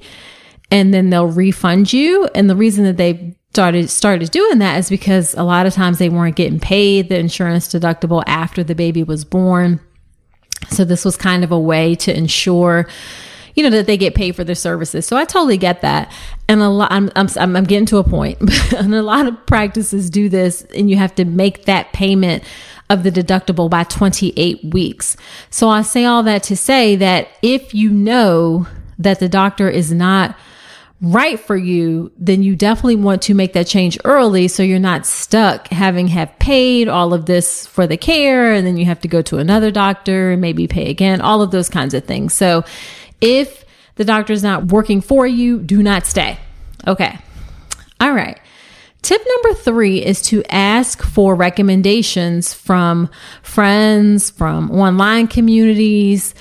And 0.71 0.93
then 0.93 1.11
they'll 1.11 1.27
refund 1.27 1.93
you. 1.93 2.29
And 2.35 2.51
the 2.51 2.57
reason 2.57 2.85
that 2.85 2.97
they 2.97 3.37
started 3.51 3.89
started 3.89 4.33
doing 4.33 4.59
that 4.59 4.79
is 4.79 4.89
because 4.89 5.35
a 5.35 5.45
lot 5.45 5.65
of 5.67 5.73
times 5.73 5.99
they 5.99 6.09
weren't 6.09 6.35
getting 6.35 6.59
paid 6.59 7.09
the 7.09 7.17
insurance 7.17 7.69
deductible 7.69 8.25
after 8.27 8.65
the 8.65 8.75
baby 8.75 9.05
was 9.05 9.25
born. 9.25 9.81
So 10.71 10.85
this 10.85 11.05
was 11.05 11.17
kind 11.17 11.45
of 11.45 11.53
a 11.53 11.59
way 11.59 11.95
to 11.97 12.17
ensure 12.17 12.87
you 13.55 13.63
know, 13.63 13.71
that 13.71 13.87
they 13.87 13.97
get 13.97 14.15
paid 14.15 14.35
for 14.35 14.45
their 14.45 14.55
services. 14.55 15.07
So 15.07 15.17
I 15.17 15.25
totally 15.25 15.57
get 15.57 15.81
that. 15.83 16.13
And 16.49 16.61
a 16.61 16.69
lot, 16.69 16.91
I'm, 16.91 17.11
I'm, 17.15 17.29
I'm 17.37 17.65
getting 17.65 17.87
to 17.87 17.99
a 17.99 18.05
point, 18.05 18.39
and 18.77 18.95
a 18.95 19.03
lot 19.03 19.27
of 19.27 19.47
practices 19.47 20.11
do 20.11 20.29
this, 20.29 20.63
and 20.75 20.91
you 20.91 20.97
have 20.97 21.15
to 21.15 21.25
make 21.25 21.65
that 21.65 21.93
payment 21.93 22.43
of 22.91 23.03
the 23.03 23.11
deductible 23.11 23.71
by 23.71 23.85
28 23.85 24.73
weeks. 24.73 25.17
So 25.51 25.69
I 25.69 25.83
say 25.83 26.05
all 26.05 26.23
that 26.25 26.43
to 26.45 26.57
say 26.57 26.97
that 26.97 27.29
if 27.43 27.75
you 27.75 27.91
know 27.91 28.67
that 28.99 29.21
the 29.21 29.29
doctor 29.29 29.69
is 29.71 29.93
not 29.93 30.37
right 31.05 31.39
for 31.39 31.57
you, 31.57 32.11
then 32.17 32.43
you 32.43 32.57
definitely 32.57 32.97
want 32.97 33.23
to 33.23 33.35
make 33.35 33.53
that 33.53 33.67
change 33.67 33.99
early 34.05 34.49
so 34.49 34.63
you're 34.63 34.79
not 34.79 35.05
stuck 35.05 35.69
having 35.69 36.09
have 36.09 36.37
paid 36.39 36.89
all 36.89 37.13
of 37.13 37.27
this 37.27 37.67
for 37.67 37.87
the 37.87 37.97
care 37.97 38.53
and 38.53 38.67
then 38.67 38.77
you 38.77 38.87
have 38.87 39.01
to 39.01 39.09
go 39.09 39.21
to 39.23 39.39
another 39.39 39.71
doctor 39.71 40.33
and 40.33 40.41
maybe 40.41 40.67
pay 40.67 40.89
again, 40.91 41.21
all 41.21 41.43
of 41.43 41.51
those 41.51 41.69
kinds 41.69 41.95
of 41.95 42.05
things. 42.05 42.33
So 42.33 42.65
if 43.21 43.65
the 43.97 44.05
doctor 44.05 44.33
is 44.33 44.43
not 44.43 44.67
working 44.67 45.01
for 45.01 45.27
you, 45.27 45.61
do 45.61 45.83
not 45.83 46.07
stay. 46.07 46.39
Okay. 46.87 47.19
All 48.01 48.13
right. 48.13 48.41
Tip 49.03 49.21
number 49.27 49.59
three 49.59 50.03
is 50.03 50.23
to 50.23 50.43
ask 50.49 51.03
for 51.03 51.35
recommendations 51.35 52.55
from 52.55 53.11
friends, 53.43 54.31
from 54.31 54.71
online 54.71 55.27
communities. 55.27 56.35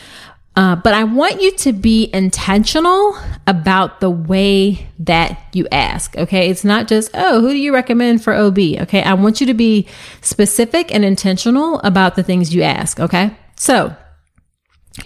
Uh, 0.55 0.75
but 0.75 0.93
I 0.93 1.03
want 1.03 1.41
you 1.41 1.51
to 1.57 1.73
be 1.73 2.09
intentional 2.13 3.17
about 3.47 4.01
the 4.01 4.09
way 4.09 4.87
that 4.99 5.39
you 5.53 5.67
ask. 5.71 6.15
Okay. 6.15 6.49
It's 6.49 6.63
not 6.63 6.87
just, 6.87 7.09
oh, 7.15 7.41
who 7.41 7.49
do 7.49 7.57
you 7.57 7.73
recommend 7.73 8.23
for 8.23 8.33
OB? 8.33 8.59
Okay. 8.59 9.01
I 9.01 9.15
want 9.15 9.41
you 9.41 9.47
to 9.47 9.55
be 9.55 9.87
specific 10.21 10.93
and 10.93 11.03
intentional 11.03 11.79
about 11.79 12.15
the 12.15 12.23
things 12.23 12.53
you 12.53 12.61
ask. 12.61 12.99
Okay. 12.99 13.35
So 13.55 13.95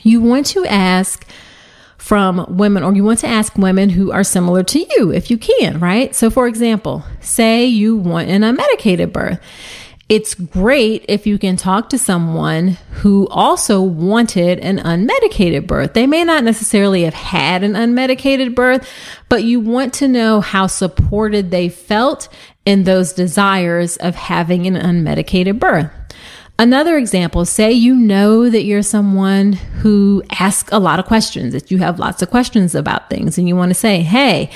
you 0.02 0.22
want 0.22 0.48
to 0.48 0.66
ask, 0.66 1.26
from 1.98 2.46
women, 2.58 2.84
or 2.84 2.96
you 2.96 3.04
want 3.04 3.20
to 3.20 3.28
ask 3.28 3.58
women 3.58 3.90
who 3.90 4.12
are 4.12 4.24
similar 4.24 4.64
to 4.64 4.80
you 4.80 5.12
if 5.12 5.30
you 5.30 5.38
can, 5.38 5.78
right? 5.80 6.16
So, 6.16 6.30
for 6.30 6.48
example, 6.48 7.04
say 7.20 7.66
you 7.66 7.98
want 7.98 8.30
an 8.30 8.44
unmedicated 8.44 9.12
birth. 9.12 9.42
It's 10.10 10.36
great 10.36 11.04
if 11.10 11.28
you 11.28 11.38
can 11.38 11.58
talk 11.58 11.90
to 11.90 11.98
someone 11.98 12.78
who 12.92 13.28
also 13.28 13.82
wanted 13.82 14.60
an 14.60 14.78
unmedicated 14.78 15.68
birth. 15.68 15.94
They 15.94 16.08
may 16.08 16.24
not 16.24 16.46
necessarily 16.46 17.04
have 17.04 17.14
had 17.14 17.62
an 17.62 17.74
unmedicated 17.74 18.56
birth, 18.56 18.90
but 19.28 19.44
you 19.44 19.60
want 19.60 19.94
to 19.96 20.08
know 20.08 20.40
how 20.40 20.68
supported 20.68 21.52
they 21.52 21.68
felt 21.68 22.30
in 22.66 22.86
those 22.86 23.12
desires 23.12 23.98
of 23.98 24.16
having 24.16 24.66
an 24.66 24.76
unmedicated 24.76 25.60
birth. 25.60 25.92
Another 26.58 26.98
example, 26.98 27.44
say 27.44 27.72
you 27.74 27.94
know 27.94 28.50
that 28.50 28.64
you're 28.64 28.82
someone 28.84 29.54
who 29.54 30.24
asks 30.40 30.72
a 30.72 30.80
lot 30.80 31.00
of 31.00 31.06
questions, 31.06 31.54
that 31.54 31.70
you 31.70 31.80
have 31.80 32.00
lots 32.00 32.22
of 32.22 32.30
questions 32.30 32.74
about 32.74 33.10
things, 33.10 33.38
and 33.38 33.48
you 33.48 33.58
want 33.58 33.72
to 33.72 33.76
say, 33.76 34.00
hey, 34.02 34.50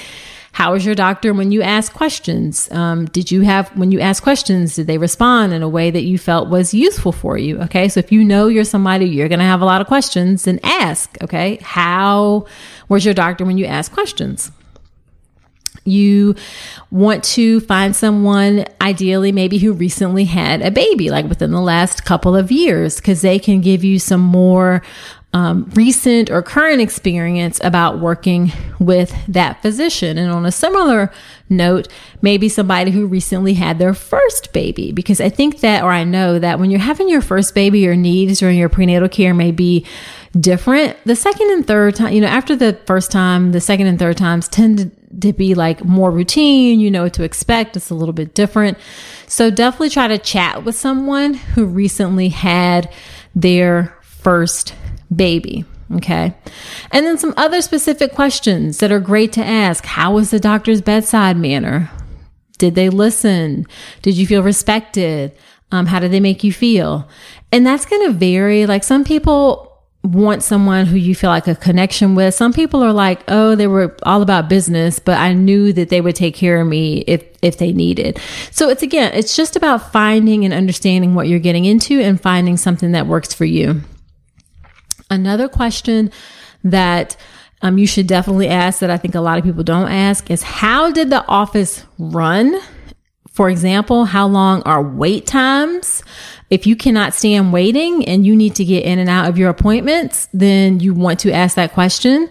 how 0.53 0.74
was 0.74 0.86
your 0.86 0.96
doctor 0.96 1.34
when 1.34 1.51
you 1.51 1.62
ask 1.62 1.93
questions? 1.93 2.70
Um, 2.72 3.05
did 3.05 3.31
you 3.31 3.41
have, 3.41 3.70
when 3.77 3.91
you 3.91 4.01
ask 4.01 4.22
questions, 4.22 4.75
did 4.75 4.88
they 4.88 4.98
respond 4.98 5.53
in 5.53 5.63
a 5.63 5.70
way 5.70 5.91
that 5.91 6.03
you 6.03 6.17
felt 6.17 6.50
was 6.50 6.74
useful 6.74 7.13
for 7.13 7.38
you? 7.38 7.60
Okay. 7.62 7.88
So 7.88 8.00
if 8.00 8.12
you 8.12 8.24
know 8.24 8.48
you're 8.48 8.65
somebody, 8.65 9.05
you're 9.05 9.29
going 9.29 9.39
to 9.39 9.46
have 9.46 9.62
a 9.62 9.65
lot 9.65 9.79
of 9.79 9.88
questions, 9.88 10.43
then 10.43 10.60
ask, 10.63 11.17
okay, 11.24 11.58
how 11.62 12.46
was 12.89 13.05
your 13.05 13.13
doctor 13.13 13.46
when 13.46 13.58
you 13.58 13.65
ask 13.65 13.93
questions? 13.93 14.51
You 15.84 16.36
want 16.91 17.24
to 17.24 17.62
find 17.62 17.96
someone, 17.96 18.65
ideally, 18.81 19.31
maybe 19.31 19.58
who 19.58 19.74
recently 19.74 20.25
had 20.25 20.62
a 20.62 20.70
baby, 20.70 21.10
like 21.10 21.25
within 21.25 21.51
the 21.51 21.62
last 21.62 22.05
couple 22.05 22.36
of 22.36 22.51
years, 22.51 22.98
because 22.98 23.22
they 23.22 23.39
can 23.39 23.62
give 23.62 23.84
you 23.84 23.98
some 23.98 24.22
more 24.22 24.84
um, 25.33 25.69
recent 25.75 26.29
or 26.29 26.41
current 26.41 26.81
experience 26.81 27.59
about 27.63 28.00
working 28.00 28.51
with 28.79 29.15
that 29.27 29.61
physician. 29.61 30.17
And 30.17 30.29
on 30.29 30.45
a 30.45 30.51
similar 30.51 31.11
note, 31.50 31.88
maybe 32.21 32.50
somebody 32.50 32.91
who 32.91 33.07
recently 33.07 33.53
had 33.53 33.79
their 33.79 33.93
first 33.93 34.51
baby, 34.51 34.91
because 34.91 35.21
I 35.21 35.29
think 35.29 35.61
that, 35.61 35.83
or 35.83 35.91
I 35.91 36.03
know 36.03 36.38
that 36.38 36.59
when 36.59 36.69
you're 36.69 36.81
having 36.81 37.07
your 37.07 37.21
first 37.21 37.55
baby, 37.55 37.79
your 37.79 37.95
needs 37.95 38.39
during 38.39 38.57
your 38.57 38.69
prenatal 38.69 39.07
care 39.07 39.33
may 39.33 39.51
be 39.51 39.85
different. 40.38 40.97
The 41.05 41.15
second 41.15 41.50
and 41.51 41.65
third 41.65 41.95
time, 41.95 42.13
you 42.13 42.21
know, 42.21 42.27
after 42.27 42.55
the 42.55 42.73
first 42.85 43.11
time, 43.11 43.53
the 43.53 43.61
second 43.61 43.88
and 43.88 43.97
third 43.97 44.17
times 44.17 44.47
tend 44.47 44.77
to 44.79 44.91
to 45.19 45.33
be 45.33 45.55
like 45.55 45.83
more 45.83 46.09
routine, 46.09 46.79
you 46.79 46.89
know 46.89 47.03
what 47.03 47.13
to 47.13 47.23
expect. 47.23 47.75
It's 47.75 47.89
a 47.89 47.95
little 47.95 48.13
bit 48.13 48.33
different. 48.33 48.77
So 49.27 49.50
definitely 49.50 49.89
try 49.89 50.07
to 50.07 50.17
chat 50.17 50.63
with 50.63 50.75
someone 50.75 51.33
who 51.33 51.65
recently 51.65 52.29
had 52.29 52.89
their 53.35 53.93
first 54.01 54.73
baby. 55.13 55.65
Okay. 55.95 56.33
And 56.91 57.05
then 57.05 57.17
some 57.17 57.33
other 57.35 57.61
specific 57.61 58.13
questions 58.13 58.77
that 58.77 58.91
are 58.91 58.99
great 58.99 59.33
to 59.33 59.43
ask. 59.43 59.85
How 59.85 60.13
was 60.13 60.31
the 60.31 60.39
doctor's 60.39 60.81
bedside 60.81 61.37
manner? 61.37 61.89
Did 62.57 62.75
they 62.75 62.89
listen? 62.89 63.65
Did 64.01 64.15
you 64.15 64.25
feel 64.25 64.43
respected? 64.43 65.35
Um, 65.71 65.85
how 65.85 65.99
did 65.99 66.11
they 66.11 66.19
make 66.19 66.43
you 66.43 66.53
feel? 66.53 67.09
And 67.51 67.65
that's 67.65 67.85
going 67.85 68.05
to 68.07 68.13
vary. 68.13 68.65
Like 68.65 68.83
some 68.83 69.03
people 69.03 69.67
want 70.03 70.41
someone 70.41 70.85
who 70.85 70.97
you 70.97 71.13
feel 71.13 71.29
like 71.29 71.47
a 71.47 71.55
connection 71.55 72.15
with. 72.15 72.33
Some 72.33 72.53
people 72.53 72.83
are 72.83 72.93
like, 72.93 73.21
oh, 73.27 73.55
they 73.55 73.67
were 73.67 73.95
all 74.03 74.21
about 74.21 74.49
business, 74.49 74.99
but 74.99 75.17
I 75.17 75.33
knew 75.33 75.73
that 75.73 75.89
they 75.89 76.01
would 76.01 76.15
take 76.15 76.35
care 76.35 76.61
of 76.61 76.67
me 76.67 76.99
if 77.07 77.23
if 77.41 77.57
they 77.57 77.71
needed. 77.71 78.19
So 78.51 78.69
it's 78.69 78.83
again, 78.83 79.13
it's 79.13 79.35
just 79.35 79.55
about 79.55 79.91
finding 79.91 80.45
and 80.45 80.53
understanding 80.53 81.15
what 81.15 81.27
you're 81.27 81.39
getting 81.39 81.65
into 81.65 81.99
and 82.01 82.19
finding 82.19 82.57
something 82.57 82.93
that 82.93 83.07
works 83.07 83.33
for 83.33 83.45
you. 83.45 83.81
Another 85.11 85.49
question 85.49 86.09
that 86.63 87.17
um, 87.61 87.77
you 87.77 87.85
should 87.85 88.07
definitely 88.07 88.47
ask 88.47 88.79
that 88.79 88.89
I 88.89 88.97
think 88.97 89.13
a 89.13 89.21
lot 89.21 89.37
of 89.37 89.43
people 89.43 89.63
don't 89.63 89.91
ask 89.91 90.31
is 90.31 90.41
how 90.41 90.91
did 90.91 91.09
the 91.09 91.25
office 91.27 91.83
run? 91.99 92.59
For 93.29 93.49
example, 93.49 94.05
how 94.05 94.27
long 94.27 94.61
are 94.63 94.81
wait 94.81 95.27
times? 95.27 96.03
If 96.49 96.65
you 96.65 96.75
cannot 96.75 97.13
stand 97.13 97.53
waiting 97.53 98.05
and 98.05 98.25
you 98.25 98.35
need 98.35 98.55
to 98.55 98.65
get 98.65 98.83
in 98.83 98.99
and 98.99 99.09
out 99.09 99.29
of 99.29 99.37
your 99.37 99.49
appointments, 99.49 100.27
then 100.33 100.79
you 100.79 100.93
want 100.93 101.19
to 101.21 101.31
ask 101.31 101.55
that 101.55 101.73
question. 101.73 102.29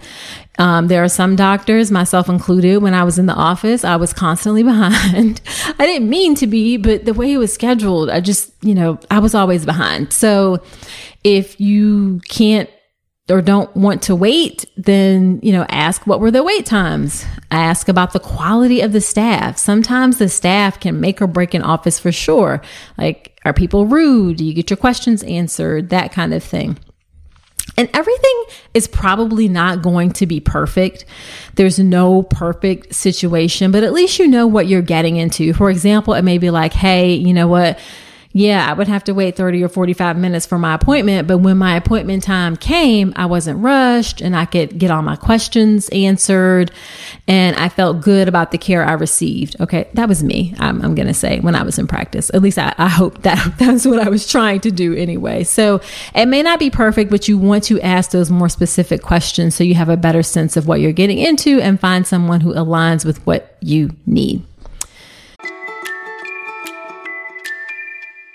Um, 0.59 0.89
there 0.89 1.03
are 1.03 1.09
some 1.09 1.37
doctors, 1.37 1.91
myself 1.91 2.29
included, 2.29 2.83
when 2.83 2.93
I 2.93 3.05
was 3.05 3.19
in 3.19 3.25
the 3.25 3.35
office, 3.35 3.83
I 3.83 3.97
was 3.97 4.13
constantly 4.13 4.63
behind. 4.75 5.41
I 5.79 5.87
didn't 5.87 6.11
mean 6.11 6.35
to 6.35 6.47
be, 6.47 6.77
but 6.77 7.07
the 7.07 7.15
way 7.15 7.33
it 7.33 7.39
was 7.39 7.53
scheduled, 7.53 8.11
I 8.11 8.21
just, 8.21 8.53
you 8.61 8.75
know, 8.75 8.99
I 9.11 9.21
was 9.21 9.35
always 9.35 9.65
behind. 9.65 10.13
So 10.13 10.63
if 11.25 11.61
you 11.61 12.21
can't 12.29 12.71
or 13.29 13.41
don't 13.41 13.75
want 13.77 14.03
to 14.03 14.17
wait, 14.17 14.65
then, 14.77 15.39
you 15.43 15.53
know, 15.53 15.65
ask 15.69 16.07
what 16.07 16.21
were 16.21 16.33
the 16.33 16.43
wait 16.43 16.67
times? 16.67 17.25
Ask 17.51 17.89
about 17.89 18.13
the 18.13 18.21
quality 18.21 18.81
of 18.81 18.93
the 18.93 19.01
staff. 19.01 19.57
Sometimes 19.57 20.19
the 20.19 20.29
staff 20.29 20.81
can 20.81 21.01
make 21.01 21.23
or 21.23 21.29
break 21.29 21.55
an 21.55 21.63
office 21.63 21.99
for 21.99 22.11
sure. 22.11 22.61
Like, 22.99 23.39
are 23.45 23.53
people 23.53 23.87
rude? 23.87 24.39
Do 24.39 24.45
you 24.45 24.53
get 24.53 24.69
your 24.69 24.77
questions 24.77 25.23
answered? 25.23 25.91
That 25.91 26.13
kind 26.13 26.35
of 26.35 26.43
thing. 26.43 26.79
And 27.77 27.89
everything 27.95 28.45
is 28.75 28.89
probably 28.89 29.49
not 29.49 29.81
going 29.81 30.11
to 30.15 30.27
be 30.27 30.41
perfect. 30.41 31.05
There's 31.55 31.79
no 31.79 32.25
perfect 32.25 32.95
situation, 32.95 33.71
but 33.71 33.85
at 33.85 33.93
least 33.93 34.19
you 34.19 34.27
know 34.27 34.47
what 34.47 34.67
you're 34.67 34.83
getting 34.83 35.17
into. 35.17 35.55
For 35.55 35.71
example, 35.71 36.15
it 36.15 36.23
may 36.23 36.39
be 36.39 36.51
like, 36.51 36.73
hey, 36.73 37.15
you 37.15 37.33
know 37.33 37.47
what? 37.47 37.79
Yeah, 38.33 38.71
I 38.71 38.75
would 38.75 38.87
have 38.87 39.03
to 39.05 39.13
wait 39.13 39.35
30 39.35 39.65
or 39.65 39.69
45 39.69 40.17
minutes 40.17 40.47
for 40.47 40.57
my 40.57 40.75
appointment. 40.75 41.27
But 41.27 41.39
when 41.39 41.59
my 41.59 41.75
appointment 41.75 42.23
time 42.23 42.57
came, 42.57 43.13
I 43.17 43.27
wasn't 43.27 43.59
rushed 43.59 44.21
and 44.21 44.37
I 44.37 44.45
could 44.45 44.79
get 44.79 44.93
all 44.93 45.03
my 45.03 45.17
questions 45.17 45.89
answered. 45.89 46.71
And 47.27 47.57
I 47.57 47.69
felt 47.69 48.01
good 48.03 48.29
about 48.29 48.53
the 48.53 48.59
care 48.59 48.85
I 48.85 48.93
received. 48.93 49.57
Okay. 49.61 49.89
That 49.95 50.09
was 50.09 50.23
me, 50.23 50.55
I'm, 50.59 50.81
I'm 50.81 50.95
going 50.95 51.09
to 51.09 51.15
say, 51.15 51.41
when 51.41 51.57
I 51.57 51.65
was 51.65 51.77
in 51.77 51.89
practice. 51.89 52.31
At 52.33 52.41
least 52.41 52.57
I, 52.57 52.73
I 52.79 52.89
hope 52.89 53.23
that 53.23 53.55
that's 53.59 53.85
what 53.85 53.99
I 53.99 54.09
was 54.09 54.31
trying 54.31 54.61
to 54.61 54.71
do 54.71 54.95
anyway. 54.95 55.43
So 55.43 55.81
it 56.15 56.27
may 56.27 56.43
not 56.43 56.61
be 56.61 56.71
perfect, 56.71 57.11
but 57.11 57.27
you 57.27 57.37
want 57.37 57.65
to 57.65 57.81
ask 57.81 58.13
those 58.13 58.31
more 58.31 58.49
specific 58.49 59.03
questions 59.03 59.57
so 59.57 59.65
you 59.65 59.75
have 59.75 59.89
a 59.89 59.97
better 59.97 60.23
sense 60.23 60.57
of 60.57 60.69
what 60.69 60.81
you're 60.81 60.93
getting 60.93 61.19
into 61.19 61.61
and 61.61 61.81
find 61.81 62.07
someone 62.07 62.41
who 62.41 62.55
aligns 62.55 63.05
with 63.05 63.27
what 63.27 63.57
you 63.61 63.91
need. 64.07 64.45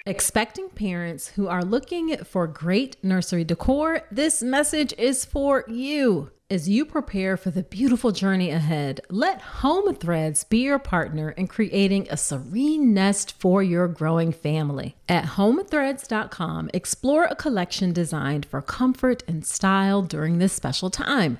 Expecting 0.08 0.70
parents 0.70 1.30
who 1.30 1.48
are 1.48 1.64
looking 1.64 2.16
for 2.18 2.46
great 2.46 2.96
nursery 3.04 3.44
decor, 3.44 4.04
this 4.12 4.44
message 4.44 4.94
is 5.00 5.26
for 5.26 5.66
you. 5.68 6.30
As 6.48 6.70
you 6.70 6.86
prepare 6.86 7.38
for 7.38 7.50
the 7.50 7.64
beautiful 7.64 8.12
journey 8.12 8.52
ahead, 8.52 9.02
let 9.10 9.42
Home 9.42 9.96
Threads 9.96 10.44
be 10.44 10.60
your 10.60 10.78
partner 10.78 11.32
in 11.32 11.48
creating 11.48 12.06
a 12.12 12.18
serene 12.18 12.94
nest 12.94 13.34
for 13.40 13.64
your 13.64 13.88
growing 13.88 14.32
family. 14.32 14.96
At 15.10 15.26
homethreads.com, 15.26 16.70
explore 16.72 17.24
a 17.24 17.36
collection 17.36 17.92
designed 17.92 18.46
for 18.46 18.62
comfort 18.62 19.24
and 19.28 19.44
style 19.44 20.04
during 20.04 20.38
this 20.38 20.54
special 20.54 20.92
time. 20.92 21.40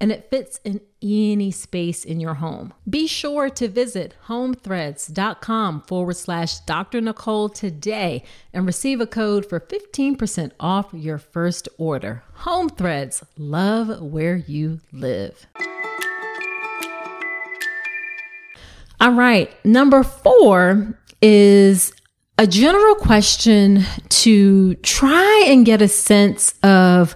and 0.00 0.12
it 0.12 0.28
fits 0.30 0.60
in 0.64 0.80
any 1.02 1.50
space 1.50 2.04
in 2.04 2.20
your 2.20 2.34
home. 2.34 2.74
Be 2.88 3.06
sure 3.06 3.48
to 3.50 3.68
visit 3.68 4.14
homethreads.com 4.26 5.82
forward 5.82 6.16
slash 6.16 6.58
Dr. 6.60 7.00
Nicole 7.00 7.48
today 7.48 8.22
and 8.52 8.66
receive 8.66 9.00
a 9.00 9.06
code 9.06 9.46
for 9.48 9.60
15% 9.60 10.52
off 10.60 10.92
your 10.92 11.18
first 11.18 11.68
order. 11.78 12.22
Home 12.34 12.68
Threads, 12.68 13.24
love 13.38 14.02
where 14.02 14.36
you 14.36 14.80
live. 14.92 15.46
All 19.00 19.12
right, 19.12 19.52
number 19.64 20.02
four 20.02 20.98
is 21.20 21.92
a 22.38 22.46
general 22.46 22.94
question 22.94 23.82
to 24.08 24.74
try 24.76 25.44
and 25.48 25.64
get 25.64 25.80
a 25.82 25.88
sense 25.88 26.54
of 26.62 27.14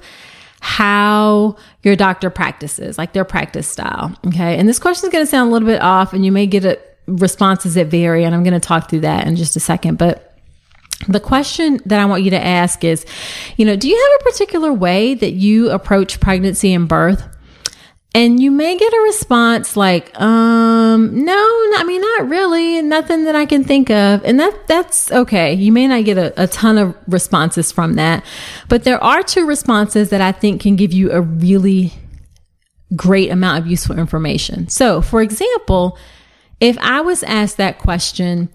how 0.61 1.57
your 1.83 1.97
doctor 1.97 2.31
practices, 2.31 2.99
like 2.99 3.13
their 3.13 3.25
practice 3.25 3.67
style. 3.67 4.15
Okay. 4.27 4.59
And 4.59 4.69
this 4.69 4.79
question 4.79 5.09
is 5.09 5.13
going 5.13 5.25
to 5.25 5.31
sound 5.31 5.49
a 5.49 5.53
little 5.53 5.67
bit 5.67 5.81
off, 5.81 6.13
and 6.13 6.25
you 6.25 6.31
may 6.31 6.47
get 6.47 6.65
a, 6.65 6.79
responses 7.07 7.75
that 7.75 7.89
vary. 7.89 8.25
And 8.25 8.35
I'm 8.35 8.45
going 8.45 8.55
to 8.55 8.61
talk 8.61 8.89
through 8.89 9.01
that 9.01 9.27
in 9.27 9.37
just 9.37 9.57
a 9.57 9.61
second. 9.61 9.99
But 9.99 10.39
the 11.09 11.21
question 11.21 11.81
that 11.87 11.99
I 11.99 12.05
want 12.05 12.23
you 12.23 12.31
to 12.31 12.45
ask 12.45 12.85
is, 12.85 13.07
you 13.57 13.65
know, 13.65 13.75
do 13.75 13.89
you 13.89 13.97
have 13.97 14.21
a 14.21 14.31
particular 14.31 14.73
way 14.73 15.15
that 15.15 15.33
you 15.33 15.71
approach 15.71 16.21
pregnancy 16.21 16.73
and 16.75 16.87
birth? 16.87 17.27
And 18.13 18.43
you 18.43 18.51
may 18.51 18.77
get 18.77 18.93
a 18.93 19.01
response 19.03 19.77
like, 19.77 20.21
um, 20.21 21.25
no, 21.25 21.33
I 21.77 21.85
mean, 21.87 22.01
not 22.01 22.29
really, 22.29 22.83
nothing 22.83 23.25
that 23.25 23.37
I 23.37 23.47
can 23.47 23.63
think 23.63 23.89
of. 23.89 24.25
And 24.25 24.41
that, 24.41 24.67
that's 24.67 25.13
okay. 25.13 25.55
You 25.55 25.71
may 25.71 25.87
not 25.87 26.05
get 26.05 26.19
a, 26.19 26.43
a 26.43 26.49
ton 26.49 26.77
of 26.77 26.97
responses 27.07 27.71
from 27.71 27.95
that, 27.95 28.25
but 28.69 28.83
there 28.83 29.03
are 29.03 29.23
two 29.23 29.47
responses 29.47 30.11
that 30.11 30.21
I 30.21 30.33
think 30.33 30.61
can 30.61 30.75
give 30.75 30.93
you 30.93 31.13
a 31.13 31.21
really 31.21 31.93
great 32.97 33.31
amount 33.31 33.59
of 33.59 33.69
useful 33.69 33.97
information. 33.97 34.69
So, 34.69 35.01
for 35.01 35.23
example, 35.23 35.97
if 36.59 36.77
I 36.79 37.03
was 37.03 37.23
asked 37.23 37.59
that 37.59 37.79
question, 37.79 38.49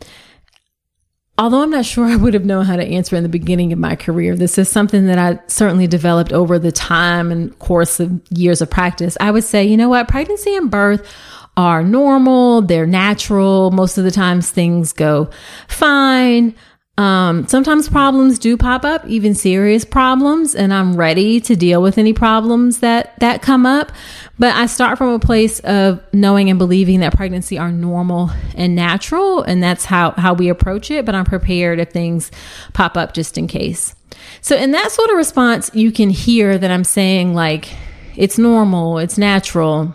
although 1.37 1.61
I'm 1.61 1.69
not 1.69 1.85
sure 1.85 2.05
I 2.05 2.15
would 2.15 2.33
have 2.33 2.45
known 2.45 2.65
how 2.65 2.75
to 2.75 2.83
answer 2.83 3.15
in 3.15 3.23
the 3.23 3.29
beginning 3.29 3.73
of 3.73 3.79
my 3.79 3.95
career, 3.95 4.35
this 4.35 4.57
is 4.57 4.69
something 4.69 5.05
that 5.07 5.17
I 5.17 5.39
certainly 5.47 5.87
developed 5.87 6.31
over 6.31 6.57
the 6.59 6.71
time 6.71 7.31
and 7.31 7.57
course 7.59 7.99
of 7.99 8.21
years 8.29 8.61
of 8.61 8.69
practice. 8.69 9.17
I 9.19 9.31
would 9.31 9.43
say, 9.43 9.63
you 9.63 9.77
know 9.77 9.89
what, 9.89 10.07
pregnancy 10.07 10.55
and 10.55 10.71
birth 10.71 11.11
are 11.57 11.83
normal, 11.83 12.61
they're 12.61 12.85
natural. 12.85 13.71
Most 13.71 13.97
of 13.97 14.03
the 14.03 14.11
times 14.11 14.49
things 14.49 14.91
go 14.91 15.29
fine. 15.67 16.55
Um, 16.97 17.45
sometimes 17.47 17.89
problems 17.89 18.39
do 18.39 18.55
pop 18.55 18.85
up, 18.85 19.05
even 19.05 19.35
serious 19.35 19.83
problems, 19.83 20.55
and 20.55 20.73
I'm 20.73 20.95
ready 20.95 21.41
to 21.41 21.55
deal 21.55 21.81
with 21.81 21.97
any 21.97 22.13
problems 22.13 22.79
that 22.79 23.19
that 23.19 23.41
come 23.41 23.65
up. 23.65 23.91
But 24.39 24.55
I 24.55 24.65
start 24.67 24.97
from 24.97 25.09
a 25.09 25.19
place 25.19 25.59
of 25.61 26.01
knowing 26.13 26.49
and 26.49 26.57
believing 26.57 27.01
that 27.01 27.13
pregnancy 27.13 27.57
are 27.57 27.71
normal 27.71 28.31
and 28.55 28.75
natural, 28.75 29.43
and 29.43 29.61
that's 29.61 29.83
how 29.83 30.11
how 30.11 30.33
we 30.33 30.47
approach 30.47 30.89
it. 30.89 31.05
But 31.05 31.15
I'm 31.15 31.25
prepared 31.25 31.79
if 31.79 31.89
things 31.89 32.31
pop 32.71 32.95
up 32.95 33.13
just 33.13 33.37
in 33.37 33.47
case. 33.47 33.93
So 34.39 34.55
in 34.55 34.71
that 34.71 34.89
sort 34.91 35.09
of 35.09 35.17
response, 35.17 35.69
you 35.73 35.91
can 35.91 36.09
hear 36.09 36.57
that 36.57 36.71
I'm 36.71 36.85
saying 36.85 37.33
like 37.33 37.75
it's 38.15 38.37
normal, 38.37 38.99
it's 38.99 39.17
natural. 39.17 39.93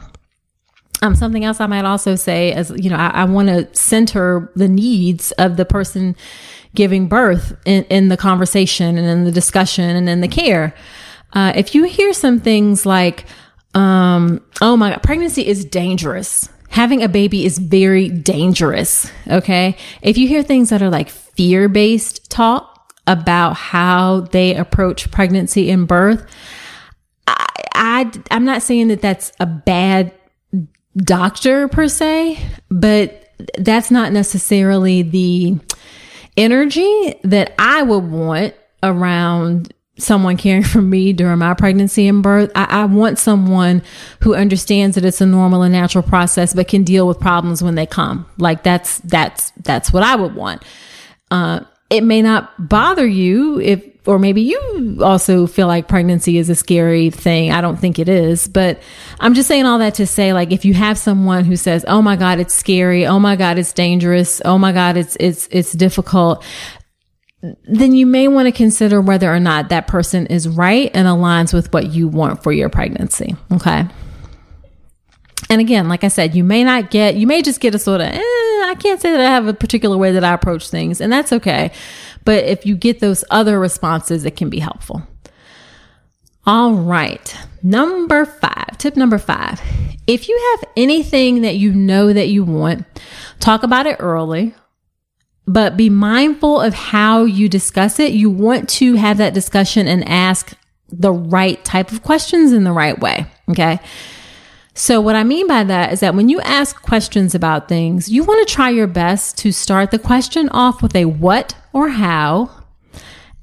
Um, 1.02 1.14
something 1.14 1.46
else 1.46 1.60
I 1.60 1.66
might 1.66 1.86
also 1.86 2.14
say 2.14 2.54
is, 2.54 2.70
you 2.76 2.90
know, 2.90 2.96
I, 2.96 3.08
I 3.08 3.24
want 3.24 3.48
to 3.48 3.74
center 3.74 4.52
the 4.54 4.68
needs 4.68 5.32
of 5.32 5.56
the 5.56 5.64
person 5.64 6.14
giving 6.74 7.08
birth 7.08 7.56
in, 7.64 7.84
in 7.84 8.08
the 8.08 8.16
conversation 8.16 8.96
and 8.96 9.06
in 9.06 9.24
the 9.24 9.32
discussion 9.32 9.96
and 9.96 10.08
in 10.08 10.20
the 10.20 10.28
care. 10.28 10.74
Uh, 11.32 11.52
if 11.54 11.74
you 11.74 11.84
hear 11.84 12.12
some 12.12 12.40
things 12.40 12.84
like, 12.86 13.24
um, 13.74 14.40
oh 14.60 14.76
my 14.76 14.90
God, 14.90 15.02
pregnancy 15.02 15.46
is 15.46 15.64
dangerous. 15.64 16.48
Having 16.68 17.02
a 17.02 17.08
baby 17.08 17.44
is 17.44 17.58
very 17.58 18.08
dangerous. 18.08 19.10
Okay. 19.28 19.76
If 20.02 20.18
you 20.18 20.28
hear 20.28 20.42
things 20.42 20.70
that 20.70 20.82
are 20.82 20.90
like 20.90 21.08
fear 21.08 21.68
based 21.68 22.30
talk 22.30 22.94
about 23.06 23.54
how 23.56 24.20
they 24.32 24.54
approach 24.54 25.10
pregnancy 25.10 25.70
and 25.70 25.88
birth, 25.88 26.24
I, 27.26 27.46
I, 27.74 28.12
I'm 28.30 28.44
not 28.44 28.62
saying 28.62 28.88
that 28.88 29.02
that's 29.02 29.32
a 29.40 29.46
bad 29.46 30.12
doctor 30.96 31.68
per 31.68 31.88
se, 31.88 32.38
but 32.70 33.28
that's 33.58 33.90
not 33.90 34.12
necessarily 34.12 35.02
the 35.02 35.58
energy 36.36 37.14
that 37.24 37.54
I 37.58 37.82
would 37.82 38.04
want 38.04 38.54
around 38.82 39.72
someone 39.98 40.36
caring 40.36 40.62
for 40.62 40.82
me 40.82 41.12
during 41.12 41.38
my 41.38 41.54
pregnancy 41.54 42.08
and 42.08 42.22
birth. 42.22 42.50
I, 42.54 42.64
I, 42.64 42.84
want 42.86 43.18
someone 43.18 43.82
who 44.20 44.34
understands 44.34 44.94
that 44.94 45.04
it's 45.04 45.20
a 45.20 45.26
normal 45.26 45.62
and 45.62 45.72
natural 45.72 46.02
process, 46.02 46.54
but 46.54 46.68
can 46.68 46.84
deal 46.84 47.06
with 47.06 47.20
problems 47.20 47.62
when 47.62 47.74
they 47.74 47.86
come. 47.86 48.26
Like 48.38 48.62
that's 48.62 48.98
that's 49.00 49.50
that's 49.62 49.92
what 49.92 50.02
I 50.02 50.16
would 50.16 50.34
want. 50.34 50.64
Uh, 51.30 51.60
it 51.90 52.02
may 52.02 52.22
not 52.22 52.68
bother 52.68 53.06
you 53.06 53.60
if 53.60 53.84
or 54.06 54.18
maybe 54.18 54.42
you 54.42 54.98
also 55.02 55.46
feel 55.46 55.66
like 55.66 55.88
pregnancy 55.88 56.38
is 56.38 56.48
a 56.48 56.54
scary 56.54 57.10
thing. 57.10 57.52
I 57.52 57.60
don't 57.60 57.76
think 57.76 57.98
it 57.98 58.08
is, 58.08 58.48
but 58.48 58.80
I'm 59.18 59.34
just 59.34 59.48
saying 59.48 59.66
all 59.66 59.78
that 59.78 59.94
to 59.94 60.06
say 60.06 60.32
like 60.32 60.52
if 60.52 60.64
you 60.64 60.74
have 60.74 60.98
someone 60.98 61.44
who 61.44 61.56
says, 61.56 61.84
"Oh 61.86 62.02
my 62.02 62.16
god, 62.16 62.40
it's 62.40 62.54
scary. 62.54 63.06
Oh 63.06 63.18
my 63.18 63.36
god, 63.36 63.58
it's 63.58 63.72
dangerous. 63.72 64.40
Oh 64.44 64.58
my 64.58 64.72
god, 64.72 64.96
it's 64.96 65.16
it's 65.20 65.48
it's 65.50 65.72
difficult." 65.72 66.44
Then 67.64 67.94
you 67.94 68.04
may 68.04 68.28
want 68.28 68.46
to 68.46 68.52
consider 68.52 69.00
whether 69.00 69.32
or 69.32 69.40
not 69.40 69.70
that 69.70 69.86
person 69.86 70.26
is 70.26 70.46
right 70.46 70.90
and 70.92 71.08
aligns 71.08 71.54
with 71.54 71.72
what 71.72 71.86
you 71.86 72.06
want 72.06 72.42
for 72.42 72.52
your 72.52 72.68
pregnancy. 72.68 73.34
Okay? 73.50 73.86
And 75.48 75.60
again, 75.60 75.88
like 75.88 76.04
I 76.04 76.08
said, 76.08 76.34
you 76.34 76.44
may 76.44 76.62
not 76.62 76.90
get, 76.90 77.16
you 77.16 77.26
may 77.26 77.40
just 77.40 77.60
get 77.60 77.74
a 77.74 77.78
sort 77.78 78.02
of, 78.02 78.08
eh, 78.08 78.20
I 78.20 78.76
can't 78.78 79.00
say 79.00 79.10
that 79.10 79.20
I 79.20 79.24
have 79.24 79.48
a 79.48 79.54
particular 79.54 79.96
way 79.96 80.12
that 80.12 80.22
I 80.22 80.32
approach 80.32 80.68
things, 80.70 81.00
and 81.00 81.12
that's 81.12 81.32
okay. 81.32 81.72
But 82.24 82.44
if 82.44 82.66
you 82.66 82.76
get 82.76 83.00
those 83.00 83.24
other 83.30 83.58
responses, 83.58 84.24
it 84.24 84.36
can 84.36 84.50
be 84.50 84.58
helpful. 84.58 85.02
All 86.46 86.74
right. 86.74 87.36
Number 87.62 88.24
five, 88.24 88.78
tip 88.78 88.96
number 88.96 89.18
five. 89.18 89.60
If 90.06 90.28
you 90.28 90.56
have 90.56 90.70
anything 90.76 91.42
that 91.42 91.56
you 91.56 91.72
know 91.72 92.12
that 92.12 92.28
you 92.28 92.44
want, 92.44 92.84
talk 93.38 93.62
about 93.62 93.86
it 93.86 93.96
early, 94.00 94.54
but 95.46 95.76
be 95.76 95.90
mindful 95.90 96.60
of 96.60 96.74
how 96.74 97.24
you 97.24 97.48
discuss 97.48 98.00
it. 98.00 98.12
You 98.12 98.30
want 98.30 98.68
to 98.70 98.94
have 98.94 99.18
that 99.18 99.34
discussion 99.34 99.86
and 99.86 100.08
ask 100.08 100.52
the 100.88 101.12
right 101.12 101.62
type 101.64 101.92
of 101.92 102.02
questions 102.02 102.52
in 102.52 102.64
the 102.64 102.72
right 102.72 102.98
way. 102.98 103.26
Okay. 103.48 103.78
So, 104.80 104.98
what 104.98 105.14
I 105.14 105.24
mean 105.24 105.46
by 105.46 105.62
that 105.64 105.92
is 105.92 106.00
that 106.00 106.14
when 106.14 106.30
you 106.30 106.40
ask 106.40 106.80
questions 106.80 107.34
about 107.34 107.68
things, 107.68 108.08
you 108.08 108.24
want 108.24 108.48
to 108.48 108.54
try 108.54 108.70
your 108.70 108.86
best 108.86 109.36
to 109.40 109.52
start 109.52 109.90
the 109.90 109.98
question 109.98 110.48
off 110.48 110.80
with 110.80 110.96
a 110.96 111.04
what 111.04 111.54
or 111.74 111.90
how 111.90 112.50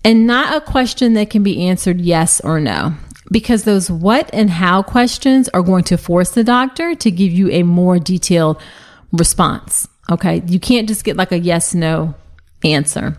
and 0.04 0.26
not 0.26 0.56
a 0.56 0.62
question 0.62 1.13
that 1.13 1.30
can 1.30 1.43
be 1.43 1.67
answered 1.67 2.02
yes 2.02 2.41
or 2.41 2.60
no. 2.60 2.95
Because 3.32 3.65
those 3.65 3.91
what 3.91 4.32
and 4.34 4.50
how 4.50 4.82
questions 4.82 5.47
are 5.50 5.62
going 5.62 5.84
to 5.84 5.95
force 5.95 6.32
the 6.32 6.43
doctor 6.43 6.95
to 6.95 7.12
give 7.12 7.32
you 7.32 7.52
a 7.52 7.62
more 7.62 8.00
detailed 8.00 8.60
response. 9.12 9.88
Okay. 10.10 10.41
You 10.47 10.60
can't 10.60 10.88
just 10.88 11.04
get 11.04 11.17
like 11.17 11.32
a 11.32 11.38
yes 11.38 11.76
no 11.76 12.15
answer. 12.63 13.15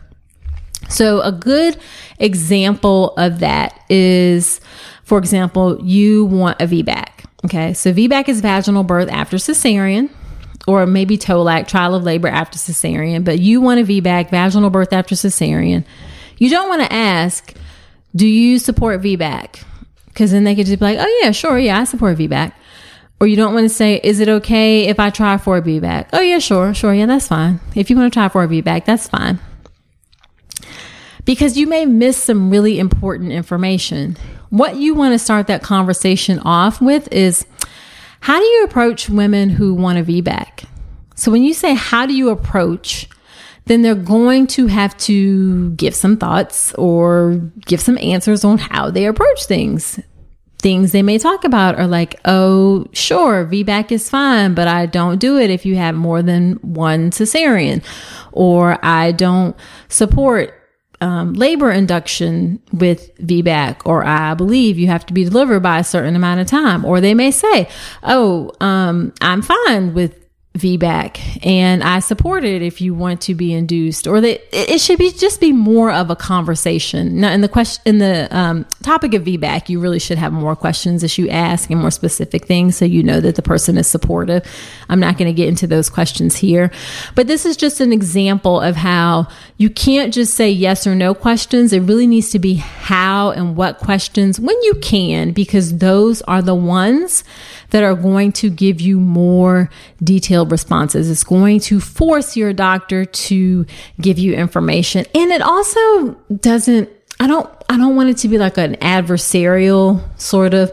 So, 0.88 1.20
a 1.20 1.31
good 1.31 1.76
example 2.18 3.14
of 3.16 3.38
that 3.38 3.81
is, 3.88 4.61
for 5.04 5.18
example, 5.18 5.81
you 5.85 6.24
want 6.24 6.61
a 6.61 6.66
VBAC. 6.66 7.17
Okay, 7.44 7.72
so 7.72 7.92
VBAC 7.92 8.29
is 8.29 8.40
vaginal 8.40 8.83
birth 8.83 9.09
after 9.09 9.37
cesarean, 9.37 10.11
or 10.66 10.87
maybe 10.87 11.16
TOLAC, 11.16 11.68
trial 11.68 11.94
of 11.94 12.03
labor 12.03 12.29
after 12.29 12.59
cesarean, 12.59 13.24
but 13.24 13.38
you 13.38 13.61
want 13.61 13.81
a 13.81 13.85
VBAC, 13.85 14.31
vaginal 14.31 14.70
birth 14.70 14.92
after 14.92 15.14
cesarean. 15.14 15.85
You 16.38 16.51
don't 16.51 16.68
want 16.68 16.83
to 16.83 16.92
ask, 16.92 17.55
do 18.14 18.27
you 18.27 18.59
support 18.59 19.01
VBAC? 19.01 19.62
Because 20.07 20.33
then 20.33 20.44
they 20.44 20.57
could 20.57 20.66
just 20.66 20.81
be 20.81 20.85
like, 20.85 20.98
oh, 21.01 21.20
yeah, 21.22 21.31
sure, 21.31 21.59
yeah, 21.59 21.79
I 21.79 21.85
support 21.85 22.18
VBAC. 22.18 22.53
Or 23.20 23.27
you 23.27 23.37
don't 23.37 23.55
want 23.55 23.64
to 23.64 23.74
say, 23.74 24.01
is 24.03 24.20
it 24.20 24.29
okay 24.29 24.87
if 24.87 24.98
I 24.98 25.11
try 25.11 25.38
for 25.38 25.57
a 25.57 25.62
VBAC? 25.62 26.09
Oh, 26.12 26.20
yeah, 26.20 26.38
sure, 26.38 26.74
sure, 26.74 26.92
yeah, 26.92 27.07
that's 27.07 27.29
fine. 27.29 27.61
If 27.74 27.88
you 27.88 27.96
want 27.96 28.12
to 28.12 28.16
try 28.16 28.29
for 28.29 28.42
a 28.42 28.48
VBAC, 28.48 28.85
that's 28.85 29.09
fine. 29.09 29.38
Because 31.28 31.58
you 31.58 31.66
may 31.66 31.84
miss 31.84 32.16
some 32.16 32.48
really 32.48 32.78
important 32.78 33.32
information 33.32 34.16
what 34.50 34.76
you 34.76 34.94
want 34.94 35.12
to 35.12 35.18
start 35.18 35.46
that 35.48 35.62
conversation 35.62 36.38
off 36.40 36.80
with 36.80 37.10
is 37.12 37.46
how 38.20 38.38
do 38.38 38.44
you 38.44 38.64
approach 38.64 39.08
women 39.08 39.50
who 39.50 39.74
want 39.74 39.98
a 39.98 40.02
VBAC? 40.02 40.64
So 41.14 41.30
when 41.30 41.42
you 41.42 41.52
say, 41.52 41.74
how 41.74 42.06
do 42.06 42.14
you 42.14 42.30
approach, 42.30 43.08
then 43.66 43.82
they're 43.82 43.94
going 43.94 44.46
to 44.48 44.66
have 44.68 44.96
to 44.98 45.70
give 45.72 45.94
some 45.94 46.16
thoughts 46.16 46.72
or 46.74 47.34
give 47.66 47.80
some 47.80 47.98
answers 47.98 48.44
on 48.44 48.58
how 48.58 48.90
they 48.90 49.06
approach 49.06 49.44
things. 49.44 50.00
Things 50.60 50.90
they 50.90 51.02
may 51.02 51.18
talk 51.18 51.44
about 51.44 51.78
are 51.78 51.86
like, 51.86 52.18
oh, 52.24 52.86
sure, 52.92 53.46
VBAC 53.46 53.92
is 53.92 54.10
fine, 54.10 54.54
but 54.54 54.66
I 54.66 54.86
don't 54.86 55.18
do 55.18 55.38
it 55.38 55.50
if 55.50 55.64
you 55.64 55.76
have 55.76 55.94
more 55.94 56.20
than 56.20 56.54
one 56.54 57.10
cesarean. 57.10 57.84
Or 58.32 58.84
I 58.84 59.12
don't 59.12 59.54
support 59.88 60.58
um, 61.00 61.32
labor 61.34 61.70
induction 61.70 62.61
with 62.72 63.16
VBAC, 63.18 63.82
or 63.84 64.04
I 64.04 64.34
believe 64.34 64.78
you 64.78 64.88
have 64.88 65.06
to 65.06 65.12
be 65.12 65.24
delivered 65.24 65.61
by 65.61 65.78
a 65.78 65.84
certain 65.84 66.16
amount 66.16 66.40
of 66.40 66.46
time. 66.46 66.84
Or 66.84 67.00
they 67.00 67.14
may 67.14 67.30
say, 67.30 67.68
oh, 68.02 68.52
um, 68.61 69.12
I'm 69.20 69.42
fine 69.42 69.94
with 69.94 70.27
VBAC 70.56 71.46
and 71.46 71.84
I 71.84 72.00
support 72.00 72.42
it 72.42 72.62
if 72.62 72.80
you 72.80 72.92
want 72.92 73.20
to 73.22 73.34
be 73.34 73.52
induced 73.52 74.06
or 74.06 74.20
that 74.20 74.40
it 74.52 74.80
should 74.80 74.98
be 74.98 75.12
just 75.12 75.40
be 75.40 75.52
more 75.52 75.92
of 75.92 76.11
a 76.11 76.16
conversation. 76.16 77.20
Now 77.20 77.32
in 77.32 77.42
the 77.42 77.48
question, 77.48 77.82
in 77.87 77.98
the 77.98 78.28
um, 78.37 78.66
topic 78.82 79.14
of 79.14 79.22
VBAC, 79.22 79.68
you 79.68 79.78
really 79.78 80.00
should 80.00 80.18
have 80.18 80.32
more 80.32 80.56
questions 80.56 81.04
as 81.04 81.16
you 81.16 81.28
ask 81.28 81.70
and 81.70 81.80
more 81.80 81.90
specific 81.92 82.46
things 82.46 82.76
so 82.76 82.84
you 82.84 83.02
know 83.02 83.20
that 83.20 83.37
the 83.37 83.42
person 83.42 83.76
is 83.78 83.87
supportive. 83.87 84.44
I'm 84.88 84.98
not 84.98 85.16
going 85.16 85.28
to 85.28 85.37
get 85.37 85.48
into 85.48 85.66
those 85.66 85.88
questions 85.88 86.37
here, 86.37 86.72
but 87.14 87.28
this 87.28 87.46
is 87.46 87.56
just 87.56 87.80
an 87.80 87.92
example 87.92 88.61
of 88.61 88.74
how 88.74 89.28
you 89.58 89.70
can't 89.70 90.12
just 90.12 90.34
say 90.34 90.50
yes 90.50 90.87
or 90.87 90.94
no 90.94 91.14
questions. 91.14 91.72
It 91.72 91.80
really 91.80 92.06
needs 92.06 92.30
to 92.30 92.38
be 92.38 92.54
how 92.54 93.30
and 93.30 93.54
what 93.54 93.78
questions 93.78 94.40
when 94.40 94.56
you 94.62 94.74
can, 94.82 95.32
because 95.32 95.78
those 95.78 96.20
are 96.22 96.42
the 96.42 96.54
ones 96.54 97.22
that 97.70 97.83
are 97.83 97.94
going 97.94 98.33
to 98.33 98.50
give 98.50 98.81
you 98.81 98.98
more 98.98 99.70
detailed 100.02 100.50
responses. 100.50 101.11
It's 101.11 101.24
going 101.24 101.61
to 101.61 101.81
force 101.81 102.37
your 102.37 102.52
doctor 102.52 103.04
to 103.04 103.66
give 104.00 104.18
you 104.18 104.35
information. 104.35 105.04
And 105.14 105.31
it 105.31 105.42
also 105.42 106.14
doesn't, 106.40 106.88
I 107.20 107.26
don't, 107.26 107.50
I 107.68 107.76
don't 107.76 107.96
want 107.96 108.11
it 108.11 108.16
to 108.18 108.28
be 108.28 108.38
like 108.38 108.59
an 108.59 108.76
adversarial 108.76 110.02
sort 110.20 110.54
of 110.54 110.72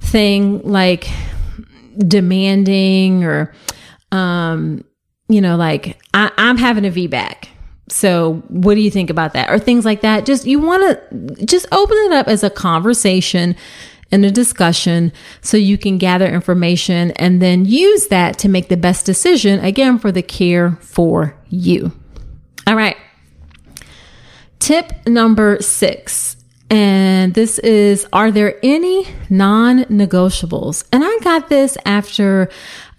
thing, 0.00 0.60
like 0.62 1.08
demanding 1.98 3.24
or, 3.24 3.54
um, 4.12 4.84
you 5.28 5.40
know, 5.40 5.56
like 5.56 5.98
I, 6.12 6.30
I'm 6.36 6.58
having 6.58 6.84
a 6.84 6.90
VBAC. 6.90 7.48
So 7.88 8.42
what 8.48 8.74
do 8.74 8.80
you 8.80 8.90
think 8.90 9.10
about 9.10 9.32
that? 9.34 9.48
Or 9.48 9.58
things 9.58 9.84
like 9.84 10.00
that. 10.00 10.26
Just, 10.26 10.44
you 10.44 10.58
want 10.58 10.82
to 10.82 11.44
just 11.46 11.66
open 11.72 11.96
it 11.96 12.12
up 12.12 12.26
as 12.26 12.42
a 12.42 12.50
conversation 12.50 13.56
in 14.10 14.24
a 14.24 14.30
discussion 14.30 15.12
so 15.40 15.56
you 15.56 15.76
can 15.76 15.98
gather 15.98 16.26
information 16.26 17.10
and 17.12 17.42
then 17.42 17.64
use 17.64 18.08
that 18.08 18.38
to 18.38 18.48
make 18.48 18.68
the 18.68 18.76
best 18.76 19.04
decision, 19.06 19.60
again, 19.60 19.98
for 19.98 20.12
the 20.12 20.22
care 20.22 20.78
for 20.80 21.36
you. 21.48 21.92
All 22.66 22.76
right. 22.76 22.96
Tip 24.58 25.06
number 25.06 25.60
six 25.60 26.36
And 26.70 27.34
this 27.34 27.58
is 27.60 28.06
Are 28.12 28.30
there 28.30 28.58
any 28.62 29.06
non 29.30 29.84
negotiables? 29.84 30.84
And 30.92 31.04
I 31.04 31.18
got 31.22 31.48
this 31.48 31.76
after 31.84 32.48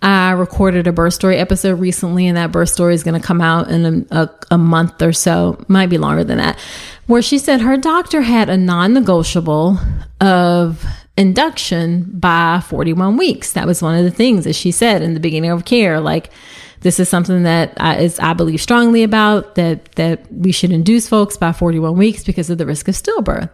I 0.02 0.32
recorded 0.32 0.86
a 0.86 0.92
birth 0.92 1.16
story 1.16 1.38
episode 1.38 1.80
recently, 1.80 2.28
and 2.28 2.38
that 2.38 2.52
birth 2.52 2.70
story 2.70 2.94
is 2.94 3.04
going 3.04 3.20
to 3.20 3.26
come 3.26 3.42
out 3.42 3.70
in 3.70 4.06
a, 4.12 4.16
a, 4.16 4.30
a, 4.52 4.58
month 4.58 5.02
or 5.02 5.12
so, 5.12 5.64
might 5.68 5.88
be 5.90 5.98
longer 5.98 6.24
than 6.24 6.38
that, 6.38 6.60
where 7.08 7.24
she 7.24 7.40
said 7.40 7.62
her 7.62 7.78
doctor 7.78 8.22
had 8.22 8.48
a 8.48 8.58
non 8.58 8.94
negotiable 8.94 9.80
of 10.22 10.86
induction 11.18 12.04
by 12.12 12.62
41 12.68 13.18
weeks. 13.18 13.54
That 13.54 13.66
was 13.66 13.82
one 13.82 13.98
of 13.98 14.04
the 14.04 14.12
things 14.12 14.44
that 14.44 14.54
she 14.54 14.72
said 14.72 15.02
in 15.02 15.14
the 15.14 15.20
beginning 15.20 15.50
of 15.50 15.66
care. 15.66 16.00
Like, 16.00 16.32
this 16.82 17.00
is 17.00 17.10
something 17.10 17.44
that 17.44 17.74
I, 17.78 17.98
is, 17.98 18.20
I 18.20 18.34
believe 18.34 18.62
strongly 18.62 19.04
about 19.04 19.56
that, 19.56 19.92
that 19.94 20.32
we 20.32 20.52
should 20.52 20.72
induce 20.72 21.10
folks 21.10 21.36
by 21.36 21.52
41 21.52 21.98
weeks 21.98 22.24
because 22.24 22.50
of 22.50 22.60
the 22.60 22.66
risk 22.66 22.88
of 22.88 22.96
stillbirth. 22.96 23.50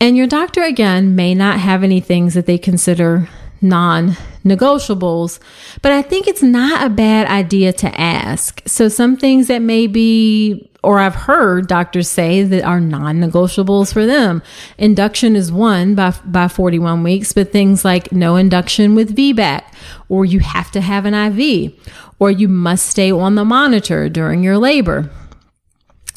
And 0.00 0.16
your 0.16 0.26
doctor, 0.26 0.62
again, 0.62 1.14
may 1.14 1.34
not 1.34 1.60
have 1.60 1.84
any 1.84 2.00
things 2.00 2.34
that 2.34 2.46
they 2.46 2.58
consider 2.58 3.28
non 3.60 4.16
negotiables, 4.44 5.38
but 5.82 5.92
I 5.92 6.02
think 6.02 6.26
it's 6.26 6.42
not 6.42 6.84
a 6.84 6.90
bad 6.90 7.28
idea 7.28 7.72
to 7.74 8.00
ask. 8.00 8.62
So, 8.66 8.88
some 8.88 9.16
things 9.16 9.46
that 9.46 9.60
may 9.60 9.86
be, 9.86 10.71
or 10.82 10.98
I've 10.98 11.14
heard 11.14 11.68
doctors 11.68 12.08
say 12.08 12.42
that 12.42 12.64
are 12.64 12.80
non 12.80 13.20
negotiables 13.20 13.92
for 13.92 14.04
them. 14.04 14.42
Induction 14.78 15.36
is 15.36 15.52
one 15.52 15.94
by, 15.94 16.14
by 16.24 16.48
41 16.48 17.02
weeks, 17.02 17.32
but 17.32 17.52
things 17.52 17.84
like 17.84 18.12
no 18.12 18.36
induction 18.36 18.94
with 18.94 19.16
VBAC, 19.16 19.62
or 20.08 20.24
you 20.24 20.40
have 20.40 20.70
to 20.72 20.80
have 20.80 21.06
an 21.06 21.14
IV, 21.14 21.72
or 22.18 22.30
you 22.30 22.48
must 22.48 22.86
stay 22.86 23.12
on 23.12 23.36
the 23.36 23.44
monitor 23.44 24.08
during 24.08 24.42
your 24.42 24.58
labor. 24.58 25.10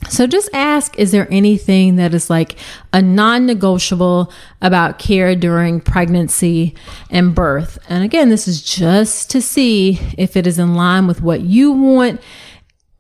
So 0.10 0.28
just 0.28 0.50
ask 0.54 0.98
is 1.00 1.12
there 1.12 1.28
anything 1.32 1.96
that 1.96 2.14
is 2.14 2.30
like 2.30 2.58
a 2.94 3.02
non 3.02 3.46
negotiable 3.46 4.32
about 4.62 5.00
care 5.00 5.36
during 5.36 5.80
pregnancy 5.80 6.76
and 7.10 7.34
birth? 7.34 7.80
And 7.90 8.04
again, 8.04 8.30
this 8.30 8.48
is 8.48 8.62
just 8.62 9.32
to 9.32 9.42
see 9.42 10.00
if 10.18 10.36
it 10.36 10.46
is 10.46 10.60
in 10.60 10.76
line 10.76 11.08
with 11.08 11.22
what 11.22 11.42
you 11.42 11.72
want 11.72 12.22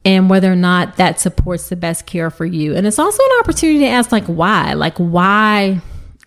and 0.05 0.29
whether 0.29 0.51
or 0.51 0.55
not 0.55 0.97
that 0.97 1.19
supports 1.19 1.67
the 1.69 1.75
best 1.75 2.05
care 2.05 2.29
for 2.29 2.45
you. 2.45 2.75
And 2.75 2.85
it's 2.85 2.99
also 2.99 3.23
an 3.23 3.39
opportunity 3.39 3.79
to 3.79 3.87
ask, 3.87 4.11
like, 4.11 4.25
why? 4.25 4.73
Like, 4.73 4.97
why 4.97 5.81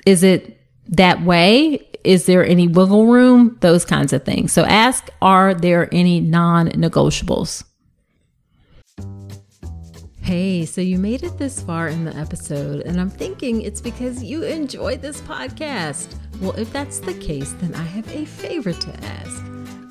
is 0.05 0.25
it 0.25 0.61
that 0.89 1.23
way? 1.23 1.89
Is 2.03 2.27
there 2.27 2.45
any 2.45 2.67
wiggle 2.67 3.07
room? 3.07 3.57
Those 3.61 3.85
kinds 3.85 4.13
of 4.13 4.25
things. 4.25 4.53
So 4.53 4.65
ask, 4.65 5.09
are 5.23 5.55
there 5.55 5.89
any 5.93 6.21
non 6.21 6.71
negotiables? 6.71 7.65
Hey, 10.21 10.67
so 10.67 10.83
you 10.83 10.99
made 10.99 11.23
it 11.23 11.39
this 11.39 11.63
far 11.63 11.89
in 11.89 12.05
the 12.05 12.15
episode, 12.15 12.83
and 12.83 13.01
I'm 13.01 13.09
thinking 13.09 13.63
it's 13.63 13.81
because 13.81 14.23
you 14.23 14.43
enjoyed 14.43 15.01
this 15.01 15.23
podcast. 15.23 16.15
Well, 16.41 16.53
if 16.53 16.71
that's 16.71 16.99
the 16.99 17.15
case, 17.15 17.53
then 17.61 17.75
I 17.75 17.83
have 17.83 18.15
a 18.15 18.27
favor 18.27 18.75
to 18.75 19.05
ask. 19.05 19.58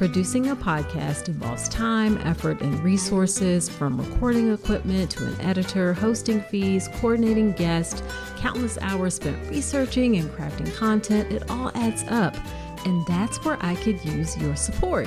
producing 0.00 0.48
a 0.48 0.56
podcast 0.56 1.28
involves 1.28 1.68
time, 1.68 2.16
effort, 2.24 2.58
and 2.62 2.82
resources 2.82 3.68
from 3.68 4.00
recording 4.00 4.50
equipment 4.50 5.10
to 5.10 5.26
an 5.26 5.38
editor, 5.42 5.92
hosting 5.92 6.40
fees, 6.44 6.88
coordinating 6.94 7.52
guests, 7.52 8.02
countless 8.38 8.78
hours 8.80 9.16
spent 9.16 9.36
researching 9.50 10.16
and 10.16 10.30
crafting 10.30 10.74
content. 10.74 11.30
It 11.30 11.50
all 11.50 11.70
adds 11.74 12.02
up. 12.08 12.34
And 12.86 13.06
that's 13.06 13.44
where 13.44 13.58
I 13.60 13.74
could 13.74 14.02
use 14.02 14.38
your 14.38 14.56
support. 14.56 15.06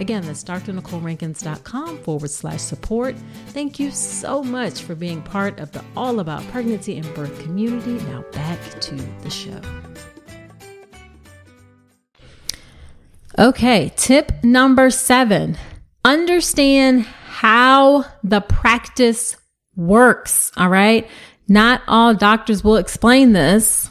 Again, 0.00 0.24
that's 0.24 0.42
drnicolerankins.com 0.42 1.98
forward 1.98 2.30
slash 2.30 2.60
support. 2.60 3.14
Thank 3.48 3.78
you 3.78 3.90
so 3.90 4.42
much 4.42 4.82
for 4.82 4.94
being 4.94 5.20
part 5.20 5.60
of 5.60 5.72
the 5.72 5.84
All 5.94 6.20
About 6.20 6.42
Pregnancy 6.48 6.96
and 6.96 7.14
Birth 7.14 7.38
community. 7.42 8.02
Now 8.06 8.24
back 8.32 8.58
to 8.80 8.94
the 8.94 9.28
show. 9.28 9.60
Okay, 13.38 13.92
tip 13.96 14.32
number 14.42 14.90
seven 14.90 15.58
understand 16.02 17.02
how 17.02 18.06
the 18.24 18.40
practice 18.40 19.36
works. 19.76 20.50
All 20.56 20.70
right. 20.70 21.06
Not 21.46 21.82
all 21.86 22.14
doctors 22.14 22.64
will 22.64 22.76
explain 22.76 23.32
this 23.32 23.89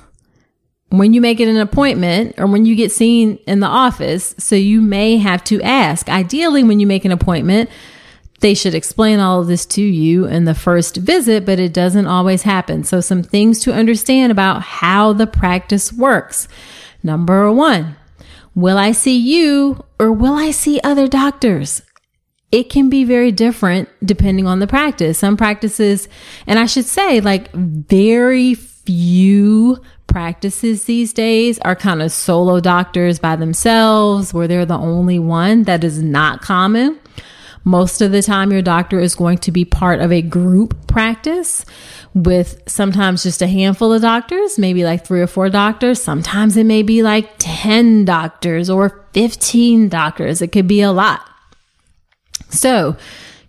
when 0.90 1.14
you 1.14 1.22
make 1.22 1.40
it 1.40 1.48
an 1.48 1.58
appointment 1.58 2.36
or 2.38 2.48
when 2.48 2.66
you 2.66 2.76
get 2.76 2.92
seen 2.92 3.38
in 3.48 3.60
the 3.60 3.68
office. 3.68 4.36
So 4.38 4.56
you 4.56 4.82
may 4.82 5.18
have 5.18 5.44
to 5.46 5.62
ask. 5.62 6.10
Ideally, 6.10 6.64
when 6.64 6.80
you 6.80 6.88
make 6.88 7.06
an 7.06 7.12
appointment, 7.12 7.70
they 8.40 8.54
should 8.54 8.74
explain 8.74 9.20
all 9.20 9.42
of 9.42 9.48
this 9.48 9.66
to 9.66 9.82
you 9.82 10.26
in 10.26 10.46
the 10.46 10.56
first 10.56 10.98
visit, 10.98 11.46
but 11.46 11.60
it 11.60 11.74
doesn't 11.74 12.08
always 12.08 12.44
happen. 12.44 12.84
So, 12.84 13.02
some 13.02 13.22
things 13.22 13.60
to 13.62 13.74
understand 13.74 14.32
about 14.32 14.62
how 14.62 15.14
the 15.14 15.28
practice 15.28 15.92
works. 15.92 16.48
Number 17.04 17.52
one, 17.52 17.96
will 18.56 18.78
I 18.78 18.94
see 18.94 19.18
you 19.18 19.84
or 20.00 20.12
will 20.12 20.36
I 20.36 20.52
see 20.52 20.80
other 20.84 21.08
doctors? 21.08 21.82
It 22.52 22.70
can 22.70 22.90
be 22.90 23.04
very 23.04 23.32
different 23.32 23.90
depending 24.04 24.48
on 24.48 24.60
the 24.60 24.68
practice. 24.68 25.20
Some 25.20 25.38
practices, 25.38 26.08
and 26.48 26.58
I 26.58 26.66
should 26.66 26.86
say, 26.86 27.20
like, 27.20 27.52
very 27.52 28.54
few 28.54 29.82
practices 30.10 30.84
these 30.84 31.14
days 31.14 31.60
are 31.60 31.76
kind 31.76 32.02
of 32.02 32.12
solo 32.12 32.60
doctors 32.60 33.20
by 33.20 33.36
themselves 33.36 34.34
where 34.34 34.48
they're 34.48 34.66
the 34.66 34.78
only 34.78 35.20
one. 35.20 35.64
That 35.64 35.84
is 35.84 36.02
not 36.02 36.42
common. 36.42 37.00
Most 37.64 38.02
of 38.02 38.12
the 38.12 38.22
time, 38.22 38.52
your 38.52 38.62
doctor 38.62 39.00
is 39.00 39.16
going 39.16 39.38
to 39.40 39.52
be 39.52 39.66
part 39.66 40.00
of 40.00 40.12
a 40.12 40.22
group 40.22 40.88
practice 40.88 41.66
with 42.14 42.62
sometimes 42.68 43.24
just 43.24 43.42
a 43.42 43.48
handful 43.48 43.94
of 43.94 44.02
doctors, 44.02 44.58
maybe 44.58 44.84
like 44.84 45.06
three 45.06 45.22
or 45.22 45.28
four 45.28 45.50
doctors. 45.50 46.02
Sometimes 46.02 46.58
it 46.58 46.66
may 46.66 46.84
be 46.84 47.04
like 47.04 47.30
10 47.38 48.06
doctors 48.06 48.70
or 48.70 49.06
15 49.14 49.90
doctors. 49.90 50.42
It 50.42 50.52
could 50.52 50.68
be 50.68 50.82
a 50.82 50.92
lot. 50.92 51.22
So 52.50 52.98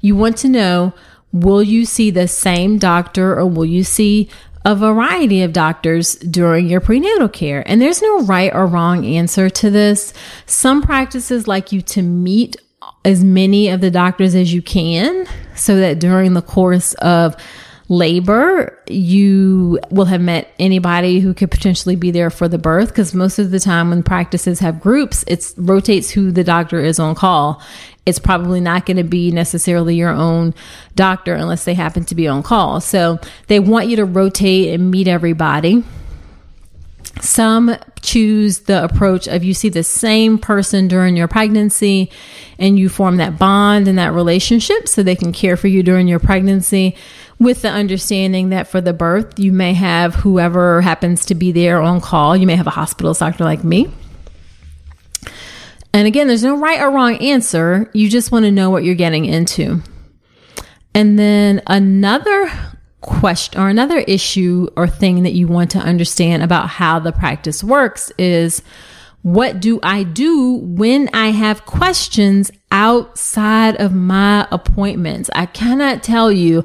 you 0.01 0.17
want 0.17 0.37
to 0.39 0.49
know 0.49 0.93
will 1.33 1.63
you 1.63 1.87
see 1.87 2.11
the 2.11 2.27
same 2.27 2.79
doctor 2.79 3.39
or 3.39 3.47
will 3.47 3.65
you 3.65 3.85
see 3.85 4.29
a 4.65 4.75
variety 4.75 5.43
of 5.43 5.53
doctors 5.53 6.17
during 6.17 6.69
your 6.69 6.81
prenatal 6.81 7.29
care. 7.29 7.63
And 7.67 7.81
there's 7.81 8.03
no 8.03 8.23
right 8.23 8.55
or 8.55 8.67
wrong 8.67 9.07
answer 9.07 9.49
to 9.49 9.71
this. 9.71 10.13
Some 10.47 10.83
practices 10.83 11.49
like 11.49 11.73
you 11.73 11.81
to 11.83 12.03
meet 12.03 12.57
as 13.05 13.25
many 13.25 13.69
of 13.69 13.81
the 13.81 13.91
doctors 13.91 14.35
as 14.35 14.53
you 14.53 14.61
can 14.61 15.27
so 15.55 15.77
that 15.77 15.99
during 15.99 16.35
the 16.35 16.43
course 16.43 16.93
of 16.95 17.37
labor, 17.89 18.79
you 18.87 19.79
will 19.91 20.05
have 20.05 20.21
met 20.21 20.55
anybody 20.59 21.19
who 21.21 21.35
could 21.35 21.51
potentially 21.51 21.97
be 21.97 22.11
there 22.11 22.31
for 22.31 22.47
the 22.47 22.59
birth. 22.59 22.89
Because 22.89 23.15
most 23.15 23.39
of 23.39 23.51
the 23.51 23.59
time, 23.59 23.91
when 23.91 24.03
practices 24.03 24.61
have 24.61 24.81
groups, 24.81 25.25
it 25.27 25.53
rotates 25.57 26.11
who 26.11 26.31
the 26.31 26.45
doctor 26.45 26.81
is 26.81 26.99
on 26.99 27.15
call. 27.15 27.63
It's 28.11 28.19
probably 28.19 28.61
not 28.61 28.85
going 28.85 28.99
to 28.99 29.05
be 29.05 29.31
necessarily 29.31 29.95
your 29.95 30.11
own 30.11 30.55
doctor 30.95 31.33
unless 31.35 31.65
they 31.65 31.75
happen 31.75 32.05
to 32.05 32.15
be 32.15 32.29
on 32.29 32.43
call. 32.43 32.83
So 32.83 33.19
they 33.47 33.59
want 33.59 33.89
you 33.89 33.97
to 33.97 34.05
rotate 34.05 34.75
and 34.75 34.91
meet 34.91 35.09
everybody. 35.09 35.83
Some 37.23 37.75
choose 38.03 38.61
the 38.61 38.85
approach 38.85 39.27
of 39.27 39.45
you 39.45 39.53
see 39.53 39.69
the 39.69 39.83
same 39.83 40.39
person 40.39 40.89
during 40.89 41.17
your 41.17 41.29
pregnancy 41.29 42.11
and 42.59 42.79
you 42.79 42.89
form 42.89 43.17
that 43.17 43.39
bond 43.39 43.89
and 43.89 43.99
that 43.99 44.13
relationship 44.13 44.89
so 44.89 45.03
they 45.03 45.17
can 45.17 45.33
care 45.33 45.57
for 45.57 45.69
you 45.69 45.83
during 45.83 46.09
your 46.09 46.19
pregnancy 46.19 46.97
with 47.39 47.63
the 47.63 47.71
understanding 47.71 48.51
that 48.51 48.69
for 48.69 48.81
the 48.81 48.93
birth, 48.93 49.39
you 49.39 49.51
may 49.51 49.73
have 49.73 50.15
whoever 50.15 50.83
happens 50.83 51.25
to 51.27 51.35
be 51.35 51.53
there 51.53 51.81
on 51.81 52.01
call. 52.01 52.37
You 52.37 52.47
may 52.47 52.57
have 52.57 52.67
a 52.67 52.71
hospital 52.71 53.15
doctor 53.15 53.45
like 53.45 53.65
me. 53.65 53.91
And 55.93 56.07
again, 56.07 56.29
there's 56.29 56.45
no 56.45 56.57
right 56.57 56.81
or 56.81 56.91
wrong 56.91 57.17
answer. 57.17 57.91
You 57.93 58.09
just 58.09 58.31
want 58.31 58.45
to 58.45 58.53
know 58.53 58.71
what 58.71 58.85
you're 58.85 58.95
getting 58.95 59.25
into. 59.25 59.83
And 60.95 61.19
then 61.19 61.63
another 61.67 62.51
question 63.01 63.61
or 63.61 63.69
another 63.69 63.99
issue 63.99 64.69
or 64.77 64.87
thing 64.87 65.23
that 65.23 65.33
you 65.33 65.49
want 65.49 65.71
to 65.73 65.79
understand 65.79 66.43
about 66.43 66.69
how 66.69 66.99
the 66.99 67.13
practice 67.13 67.65
works 67.65 68.13
is 68.19 68.63
what 69.23 69.61
do 69.61 69.79
I 69.83 70.03
do 70.03 70.55
when 70.55 71.11
I 71.13 71.29
have 71.29 71.67
questions 71.67 72.51
outside 72.71 73.77
of 73.77 73.95
my 73.95 74.47
appointments? 74.51 75.29
I 75.35 75.47
cannot 75.47 76.03
tell 76.03 76.33
you 76.33 76.65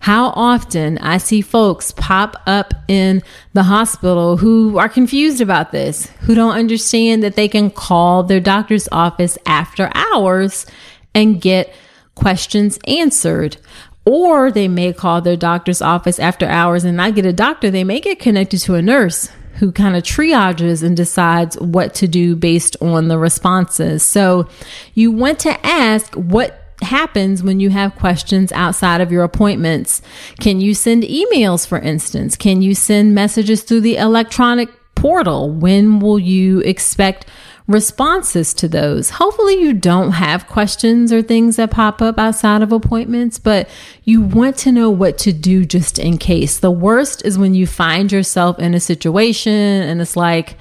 how 0.00 0.28
often 0.30 0.98
I 0.98 1.18
see 1.18 1.40
folks 1.40 1.92
pop 1.92 2.40
up 2.46 2.74
in 2.88 3.22
the 3.54 3.64
hospital 3.64 4.36
who 4.36 4.78
are 4.78 4.88
confused 4.88 5.40
about 5.40 5.72
this, 5.72 6.06
who 6.20 6.34
don't 6.34 6.56
understand 6.56 7.22
that 7.22 7.34
they 7.34 7.48
can 7.48 7.70
call 7.70 8.22
their 8.22 8.40
doctor's 8.40 8.88
office 8.92 9.38
after 9.46 9.90
hours 9.94 10.66
and 11.14 11.40
get 11.40 11.74
questions 12.14 12.78
answered. 12.86 13.56
Or 14.04 14.52
they 14.52 14.68
may 14.68 14.92
call 14.92 15.20
their 15.20 15.36
doctor's 15.36 15.82
office 15.82 16.20
after 16.20 16.46
hours 16.46 16.84
and 16.84 16.96
not 16.96 17.16
get 17.16 17.26
a 17.26 17.32
doctor. 17.32 17.70
They 17.70 17.82
may 17.82 17.98
get 18.00 18.20
connected 18.20 18.60
to 18.60 18.74
a 18.74 18.82
nurse 18.82 19.30
who 19.54 19.72
kind 19.72 19.96
of 19.96 20.02
triages 20.02 20.82
and 20.82 20.96
decides 20.96 21.58
what 21.58 21.94
to 21.94 22.06
do 22.06 22.36
based 22.36 22.76
on 22.80 23.08
the 23.08 23.18
responses. 23.18 24.02
So 24.02 24.48
you 24.94 25.10
want 25.10 25.40
to 25.40 25.66
ask 25.66 26.14
what 26.14 26.65
happens 26.82 27.42
when 27.42 27.60
you 27.60 27.70
have 27.70 27.94
questions 27.94 28.52
outside 28.52 29.00
of 29.00 29.12
your 29.12 29.24
appointments. 29.24 30.02
Can 30.40 30.60
you 30.60 30.74
send 30.74 31.02
emails, 31.02 31.66
for 31.66 31.78
instance? 31.78 32.36
Can 32.36 32.62
you 32.62 32.74
send 32.74 33.14
messages 33.14 33.62
through 33.62 33.80
the 33.80 33.96
electronic 33.96 34.68
portal? 34.94 35.50
When 35.50 35.98
will 36.00 36.18
you 36.18 36.60
expect 36.60 37.26
responses 37.68 38.54
to 38.54 38.68
those. 38.68 39.10
Hopefully, 39.10 39.60
you 39.60 39.72
don't 39.72 40.12
have 40.12 40.46
questions 40.46 41.12
or 41.12 41.22
things 41.22 41.56
that 41.56 41.70
pop 41.70 42.00
up 42.00 42.18
outside 42.18 42.62
of 42.62 42.72
appointments, 42.72 43.38
but 43.38 43.68
you 44.04 44.20
want 44.20 44.56
to 44.58 44.72
know 44.72 44.90
what 44.90 45.18
to 45.18 45.32
do 45.32 45.64
just 45.64 45.98
in 45.98 46.18
case. 46.18 46.58
The 46.58 46.70
worst 46.70 47.24
is 47.24 47.38
when 47.38 47.54
you 47.54 47.66
find 47.66 48.12
yourself 48.12 48.58
in 48.58 48.74
a 48.74 48.80
situation 48.80 49.52
and 49.52 50.00
it's 50.00 50.16
like, 50.16 50.56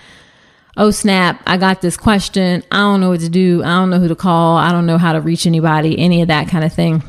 oh 0.77 0.91
snap, 0.91 1.41
I 1.45 1.57
got 1.57 1.81
this 1.81 1.97
question. 1.97 2.63
I 2.71 2.77
don't 2.77 3.01
know 3.01 3.09
what 3.09 3.21
to 3.21 3.29
do. 3.29 3.63
I 3.63 3.69
don't 3.69 3.89
know 3.89 3.99
who 3.99 4.07
to 4.07 4.15
call. 4.15 4.57
I 4.57 4.71
don't 4.71 4.85
know 4.85 4.97
how 4.97 5.13
to 5.13 5.21
reach 5.21 5.45
anybody, 5.45 5.97
any 5.97 6.21
of 6.21 6.27
that 6.27 6.47
kind 6.47 6.63
of 6.63 6.73
thing. 6.73 7.03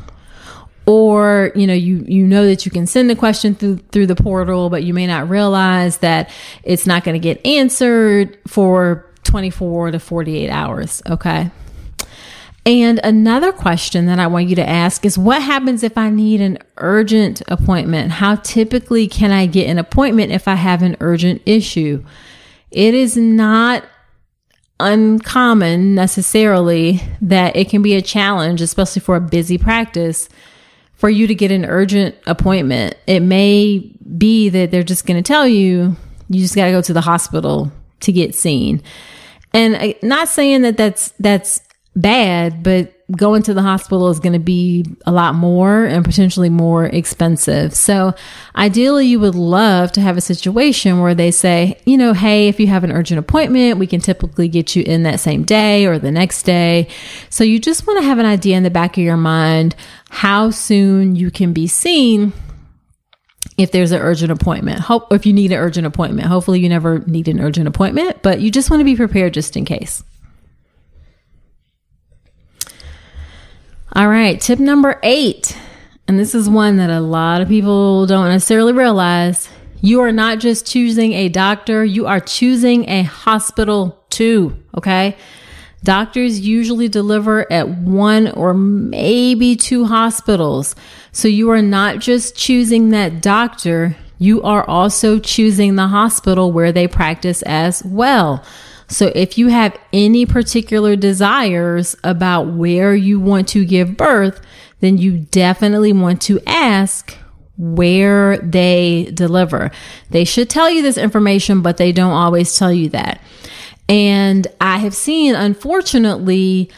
Or, 0.85 1.51
you 1.53 1.67
know, 1.67 1.73
you, 1.73 2.05
you 2.07 2.25
know 2.25 2.45
that 2.47 2.65
you 2.65 2.71
can 2.71 2.87
send 2.87 3.09
the 3.09 3.15
question 3.15 3.55
through, 3.55 3.77
through 3.91 4.07
the 4.07 4.15
portal, 4.15 4.69
but 4.69 4.83
you 4.83 4.93
may 4.93 5.05
not 5.05 5.29
realize 5.29 5.97
that 5.97 6.29
it's 6.63 6.87
not 6.87 7.03
going 7.03 7.13
to 7.13 7.19
get 7.19 7.45
answered 7.45 8.37
for 8.47 9.05
24 9.23 9.91
to 9.91 9.99
48 9.99 10.49
hours. 10.49 11.01
Okay. 11.09 11.51
And 12.65 12.99
another 13.03 13.51
question 13.51 14.07
that 14.07 14.19
I 14.19 14.27
want 14.27 14.47
you 14.47 14.55
to 14.57 14.67
ask 14.67 15.05
is 15.05 15.17
what 15.17 15.41
happens 15.41 15.83
if 15.83 15.97
I 15.97 16.09
need 16.09 16.41
an 16.41 16.57
urgent 16.77 17.41
appointment? 17.47 18.11
How 18.11 18.35
typically 18.35 19.07
can 19.07 19.31
I 19.31 19.45
get 19.45 19.69
an 19.69 19.77
appointment 19.77 20.31
if 20.31 20.47
I 20.47 20.55
have 20.55 20.83
an 20.83 20.97
urgent 20.99 21.41
issue? 21.45 22.03
It 22.77 22.93
is 22.93 23.17
not 23.17 23.83
uncommon 24.79 25.95
necessarily 25.95 27.01
that 27.21 27.55
it 27.55 27.69
can 27.69 27.81
be 27.81 27.95
a 27.95 28.03
challenge, 28.03 28.61
especially 28.61 28.99
for 28.99 29.15
a 29.15 29.19
busy 29.19 29.57
practice, 29.57 30.29
for 30.93 31.09
you 31.09 31.25
to 31.25 31.33
get 31.33 31.51
an 31.51 31.65
urgent 31.65 32.13
appointment. 32.27 32.95
It 33.07 33.21
may 33.21 33.79
be 34.15 34.49
that 34.49 34.69
they're 34.69 34.83
just 34.83 35.07
going 35.07 35.17
to 35.17 35.27
tell 35.27 35.47
you, 35.47 35.95
you 36.29 36.39
just 36.39 36.55
got 36.55 36.65
to 36.65 36.71
go 36.71 36.83
to 36.83 36.93
the 36.93 37.01
hospital 37.01 37.71
to 38.01 38.11
get 38.11 38.35
seen. 38.35 38.83
And 39.55 39.73
uh, 39.73 39.93
not 40.03 40.27
saying 40.27 40.61
that 40.61 40.77
that's 40.77 41.15
that's 41.19 41.61
bad, 41.95 42.61
but 42.61 42.93
going 43.15 43.41
to 43.43 43.53
the 43.53 43.61
hospital 43.61 44.09
is 44.09 44.19
going 44.19 44.33
to 44.33 44.39
be 44.39 44.85
a 45.05 45.11
lot 45.11 45.33
more 45.33 45.85
and 45.85 46.03
potentially 46.03 46.49
more 46.49 46.85
expensive. 46.85 47.73
So, 47.73 48.13
ideally, 48.55 49.07
you 49.07 49.19
would 49.21 49.35
love 49.35 49.93
to 49.93 50.01
have 50.01 50.17
a 50.17 50.21
situation 50.21 50.99
where 50.99 51.15
they 51.15 51.31
say, 51.31 51.79
you 51.85 51.97
know, 51.97 52.13
hey, 52.13 52.49
if 52.49 52.59
you 52.59 52.67
have 52.67 52.83
an 52.83 52.91
urgent 52.91 53.19
appointment, 53.19 53.77
we 53.77 53.87
can 53.87 54.01
typically 54.01 54.49
get 54.49 54.75
you 54.75 54.83
in 54.83 55.03
that 55.03 55.21
same 55.21 55.43
day 55.43 55.85
or 55.85 55.97
the 55.97 56.11
next 56.11 56.43
day. 56.43 56.89
So, 57.29 57.45
you 57.45 57.59
just 57.59 57.87
want 57.87 57.99
to 57.99 58.05
have 58.05 58.19
an 58.19 58.25
idea 58.25 58.57
in 58.57 58.63
the 58.63 58.69
back 58.69 58.97
of 58.97 59.03
your 59.03 59.17
mind 59.17 59.75
how 60.09 60.49
soon 60.49 61.15
you 61.15 61.31
can 61.31 61.53
be 61.53 61.67
seen 61.67 62.33
if 63.57 63.71
there's 63.71 63.91
an 63.91 64.01
urgent 64.01 64.31
appointment. 64.31 64.79
Hope 64.79 65.13
if 65.13 65.25
you 65.25 65.31
need 65.31 65.51
an 65.51 65.59
urgent 65.59 65.87
appointment. 65.87 66.27
Hopefully 66.27 66.59
you 66.59 66.67
never 66.67 66.99
need 66.99 67.27
an 67.29 67.39
urgent 67.39 67.67
appointment, 67.67 68.21
but 68.21 68.41
you 68.41 68.51
just 68.51 68.69
want 68.69 68.81
to 68.81 68.85
be 68.85 68.97
prepared 68.97 69.33
just 69.33 69.55
in 69.55 69.63
case. 69.63 70.03
All 73.97 74.07
right, 74.07 74.39
tip 74.39 74.59
number 74.59 74.99
8. 75.01 75.57
And 76.07 76.19
this 76.19 76.35
is 76.35 76.47
one 76.47 76.77
that 76.77 76.91
a 76.91 76.99
lot 76.99 77.41
of 77.41 77.47
people 77.47 78.05
don't 78.05 78.27
necessarily 78.27 78.71
realize. 78.71 79.49
You 79.81 80.01
are 80.01 80.11
not 80.11 80.37
just 80.37 80.67
choosing 80.67 81.13
a 81.13 81.29
doctor, 81.29 81.83
you 81.83 82.05
are 82.05 82.19
choosing 82.19 82.87
a 82.87 83.01
hospital 83.01 84.05
too, 84.11 84.55
okay? 84.77 85.17
Doctors 85.83 86.39
usually 86.39 86.87
deliver 86.87 87.51
at 87.51 87.69
one 87.69 88.29
or 88.33 88.53
maybe 88.53 89.55
two 89.55 89.85
hospitals. 89.85 90.75
So 91.11 91.27
you 91.27 91.49
are 91.49 91.63
not 91.63 91.97
just 91.97 92.35
choosing 92.35 92.91
that 92.91 93.19
doctor, 93.23 93.97
you 94.19 94.43
are 94.43 94.63
also 94.69 95.17
choosing 95.17 95.75
the 95.75 95.87
hospital 95.87 96.51
where 96.51 96.71
they 96.71 96.87
practice 96.87 97.41
as 97.41 97.83
well. 97.83 98.45
So 98.87 99.11
if 99.15 99.37
you 99.37 99.47
have 99.49 99.77
any 99.91 100.25
particular 100.25 100.95
desires 100.95 101.95
about 102.03 102.53
where 102.53 102.95
you 102.95 103.19
want 103.19 103.47
to 103.49 103.65
give 103.65 103.97
birth, 103.97 104.41
then 104.79 104.97
you 104.97 105.17
definitely 105.17 105.93
want 105.93 106.21
to 106.23 106.39
ask 106.45 107.17
where 107.57 108.37
they 108.37 109.11
deliver. 109.13 109.71
They 110.11 110.23
should 110.23 110.49
tell 110.49 110.69
you 110.69 110.81
this 110.81 110.97
information, 110.97 111.61
but 111.61 111.77
they 111.77 111.91
don't 111.91 112.11
always 112.11 112.57
tell 112.57 112.71
you 112.71 112.89
that. 112.89 113.19
And 113.89 114.47
I 114.61 114.77
have 114.77 114.93
seen, 114.93 115.35
unfortunately, 115.35 116.69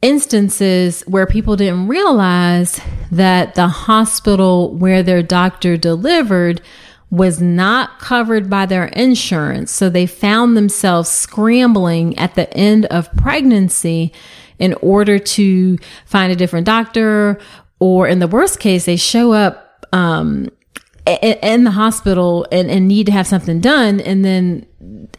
instances 0.00 1.02
where 1.02 1.26
people 1.26 1.56
didn't 1.56 1.88
realize 1.88 2.80
that 3.10 3.56
the 3.56 3.68
hospital 3.68 4.76
where 4.76 5.02
their 5.02 5.22
doctor 5.22 5.76
delivered 5.76 6.60
was 7.10 7.40
not 7.40 7.98
covered 7.98 8.50
by 8.50 8.66
their 8.66 8.86
insurance. 8.86 9.72
So 9.72 9.88
they 9.88 10.06
found 10.06 10.56
themselves 10.56 11.08
scrambling 11.08 12.18
at 12.18 12.34
the 12.34 12.52
end 12.54 12.84
of 12.86 13.12
pregnancy 13.14 14.12
in 14.58 14.74
order 14.82 15.18
to 15.18 15.78
find 16.04 16.32
a 16.32 16.36
different 16.36 16.66
doctor, 16.66 17.38
or 17.80 18.08
in 18.08 18.18
the 18.18 18.26
worst 18.26 18.60
case, 18.60 18.84
they 18.84 18.96
show 18.96 19.32
up 19.32 19.86
um, 19.92 20.48
in 21.06 21.64
the 21.64 21.70
hospital 21.70 22.46
and, 22.52 22.70
and 22.70 22.88
need 22.88 23.06
to 23.06 23.12
have 23.12 23.26
something 23.26 23.60
done. 23.60 24.00
And 24.00 24.24
then 24.24 24.66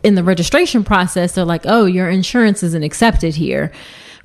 in 0.04 0.16
the 0.16 0.24
registration 0.24 0.84
process, 0.84 1.34
they're 1.34 1.46
like, 1.46 1.64
oh, 1.66 1.86
your 1.86 2.10
insurance 2.10 2.62
isn't 2.64 2.84
accepted 2.84 3.36
here 3.36 3.72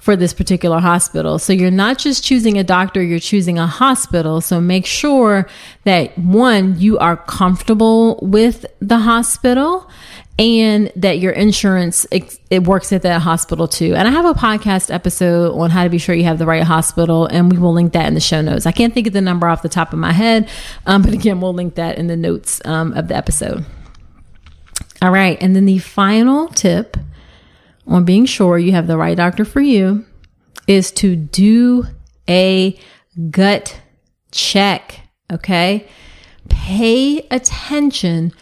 for 0.04 0.16
this 0.16 0.34
particular 0.34 0.80
hospital. 0.80 1.38
So 1.38 1.54
you're 1.54 1.70
not 1.70 1.96
just 1.96 2.22
choosing 2.22 2.58
a 2.58 2.62
doctor, 2.62 3.02
you're 3.02 3.18
choosing 3.18 3.58
a 3.58 3.66
hospital. 3.66 4.42
So 4.42 4.60
make 4.60 4.84
sure 4.84 5.48
that 5.84 6.18
one, 6.18 6.78
you 6.78 6.98
are 6.98 7.16
comfortable 7.16 8.18
with 8.20 8.66
the 8.80 8.98
hospital 8.98 9.88
and 10.38 10.92
that 10.96 11.20
your 11.20 11.32
insurance 11.32 12.06
it, 12.10 12.38
it, 12.50 12.64
works 12.64 12.92
at 12.92 13.00
that 13.00 13.22
hospital 13.22 13.66
too. 13.66 13.94
And 13.94 14.06
I 14.06 14.10
have 14.10 14.26
a 14.26 14.34
podcast 14.34 14.92
episode 14.92 15.58
on 15.58 15.70
how 15.70 15.84
to 15.84 15.88
be 15.88 15.96
sure 15.96 16.14
you 16.14 16.24
have 16.24 16.38
the 16.38 16.44
right 16.44 16.64
hospital, 16.64 17.24
and 17.24 17.50
we 17.50 17.56
will 17.56 17.72
link 17.72 17.94
that 17.94 18.06
in 18.06 18.12
the 18.12 18.20
show 18.20 18.42
notes. 18.42 18.66
I 18.66 18.72
can't 18.72 18.92
think 18.92 19.06
of 19.06 19.14
the 19.14 19.22
number 19.22 19.48
off 19.48 19.62
the 19.62 19.70
top 19.70 19.94
of 19.94 19.98
my 19.98 20.12
head, 20.12 20.50
um, 20.84 21.00
but 21.00 21.14
again, 21.14 21.40
we'll 21.40 21.54
link 21.54 21.76
that 21.76 21.96
in 21.96 22.08
the 22.08 22.16
notes 22.16 22.60
um, 22.66 22.92
of 22.92 23.08
the 23.08 23.16
episode. 23.16 23.64
All 25.00 25.10
right, 25.10 25.38
and 25.40 25.56
then 25.56 25.64
the 25.64 25.78
final 25.78 26.48
tip 26.48 26.98
on 27.86 28.04
being 28.04 28.26
sure 28.26 28.58
you 28.58 28.72
have 28.72 28.86
the 28.86 28.96
right 28.96 29.16
doctor 29.16 29.44
for 29.44 29.60
you 29.60 30.04
is 30.66 30.90
to 30.92 31.16
do 31.16 31.86
a 32.28 32.78
gut 33.30 33.80
check. 34.30 35.00
Okay. 35.32 35.88
Pay 36.48 37.26
attention 37.30 38.32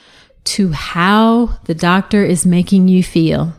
to 0.44 0.72
how 0.72 1.58
the 1.64 1.74
doctor 1.74 2.24
is 2.24 2.46
making 2.46 2.88
you 2.88 3.02
feel. 3.02 3.52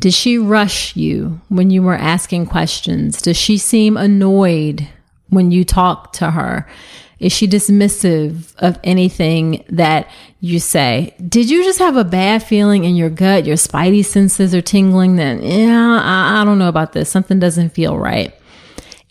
Did 0.00 0.14
she 0.14 0.38
rush 0.38 0.94
you 0.96 1.40
when 1.48 1.70
you 1.70 1.82
were 1.82 1.96
asking 1.96 2.46
questions? 2.46 3.22
Does 3.22 3.36
she 3.36 3.58
seem 3.58 3.96
annoyed 3.96 4.88
when 5.28 5.50
you 5.50 5.64
talk 5.64 6.12
to 6.14 6.30
her? 6.32 6.68
Is 7.18 7.32
she 7.32 7.48
dismissive 7.48 8.54
of 8.56 8.78
anything 8.84 9.64
that 9.70 10.08
you 10.40 10.60
say? 10.60 11.14
Did 11.26 11.48
you 11.48 11.64
just 11.64 11.78
have 11.78 11.96
a 11.96 12.04
bad 12.04 12.42
feeling 12.42 12.84
in 12.84 12.94
your 12.94 13.08
gut? 13.08 13.46
Your 13.46 13.56
spidey 13.56 14.04
senses 14.04 14.54
are 14.54 14.60
tingling. 14.60 15.16
Then, 15.16 15.42
yeah, 15.42 16.00
I, 16.02 16.42
I 16.42 16.44
don't 16.44 16.58
know 16.58 16.68
about 16.68 16.92
this. 16.92 17.08
Something 17.08 17.38
doesn't 17.38 17.70
feel 17.70 17.96
right. 17.96 18.34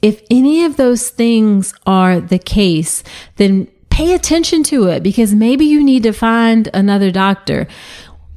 If 0.01 0.21
any 0.29 0.65
of 0.65 0.77
those 0.77 1.09
things 1.09 1.73
are 1.87 2.19
the 2.19 2.37
case, 2.37 3.03
then 3.37 3.67
pay 3.89 4.13
attention 4.13 4.61
to 4.61 4.87
it 4.87 5.01
because 5.01 5.33
maybe 5.33 5.65
you 5.65 5.83
need 5.83 6.03
to 6.03 6.11
find 6.11 6.69
another 6.73 7.09
doctor. 7.09 7.65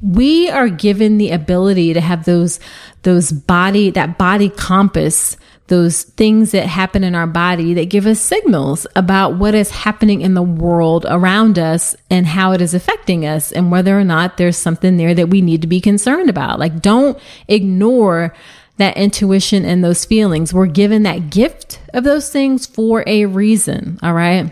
We 0.01 0.49
are 0.49 0.69
given 0.69 1.19
the 1.19 1.29
ability 1.29 1.93
to 1.93 2.01
have 2.01 2.25
those, 2.25 2.59
those 3.03 3.31
body, 3.31 3.91
that 3.91 4.17
body 4.17 4.49
compass 4.49 5.37
those 5.69 6.03
things 6.03 6.51
that 6.51 6.67
happen 6.67 7.03
in 7.03 7.15
our 7.15 7.27
body 7.27 7.73
that 7.75 7.89
give 7.89 8.05
us 8.05 8.19
signals 8.19 8.85
about 8.95 9.35
what 9.35 9.55
is 9.55 9.71
happening 9.71 10.21
in 10.21 10.33
the 10.33 10.43
world 10.43 11.05
around 11.07 11.57
us 11.57 11.95
and 12.09 12.27
how 12.27 12.51
it 12.51 12.61
is 12.61 12.73
affecting 12.73 13.25
us 13.25 13.51
and 13.51 13.71
whether 13.71 13.97
or 13.97 14.03
not 14.03 14.37
there's 14.37 14.57
something 14.57 14.97
there 14.97 15.13
that 15.13 15.29
we 15.29 15.41
need 15.41 15.61
to 15.61 15.67
be 15.67 15.79
concerned 15.79 16.29
about. 16.29 16.59
Like, 16.59 16.81
don't 16.81 17.17
ignore 17.47 18.35
that 18.77 18.97
intuition 18.97 19.65
and 19.65 19.83
those 19.83 20.05
feelings. 20.05 20.53
We're 20.53 20.65
given 20.65 21.03
that 21.03 21.29
gift 21.29 21.79
of 21.93 22.03
those 22.03 22.29
things 22.29 22.65
for 22.65 23.03
a 23.07 23.25
reason. 23.25 23.99
All 24.01 24.13
right. 24.13 24.51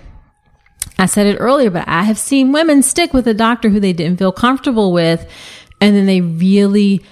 I 1.00 1.06
said 1.06 1.28
it 1.28 1.38
earlier, 1.38 1.70
but 1.70 1.88
I 1.88 2.04
have 2.04 2.18
seen 2.18 2.52
women 2.52 2.82
stick 2.84 3.14
with 3.14 3.28
a 3.28 3.34
doctor 3.34 3.70
who 3.70 3.80
they 3.80 3.94
didn't 3.94 4.18
feel 4.18 4.32
comfortable 4.32 4.92
with, 4.92 5.30
and 5.80 5.96
then 5.96 6.08
they 6.08 6.22
really 6.22 7.04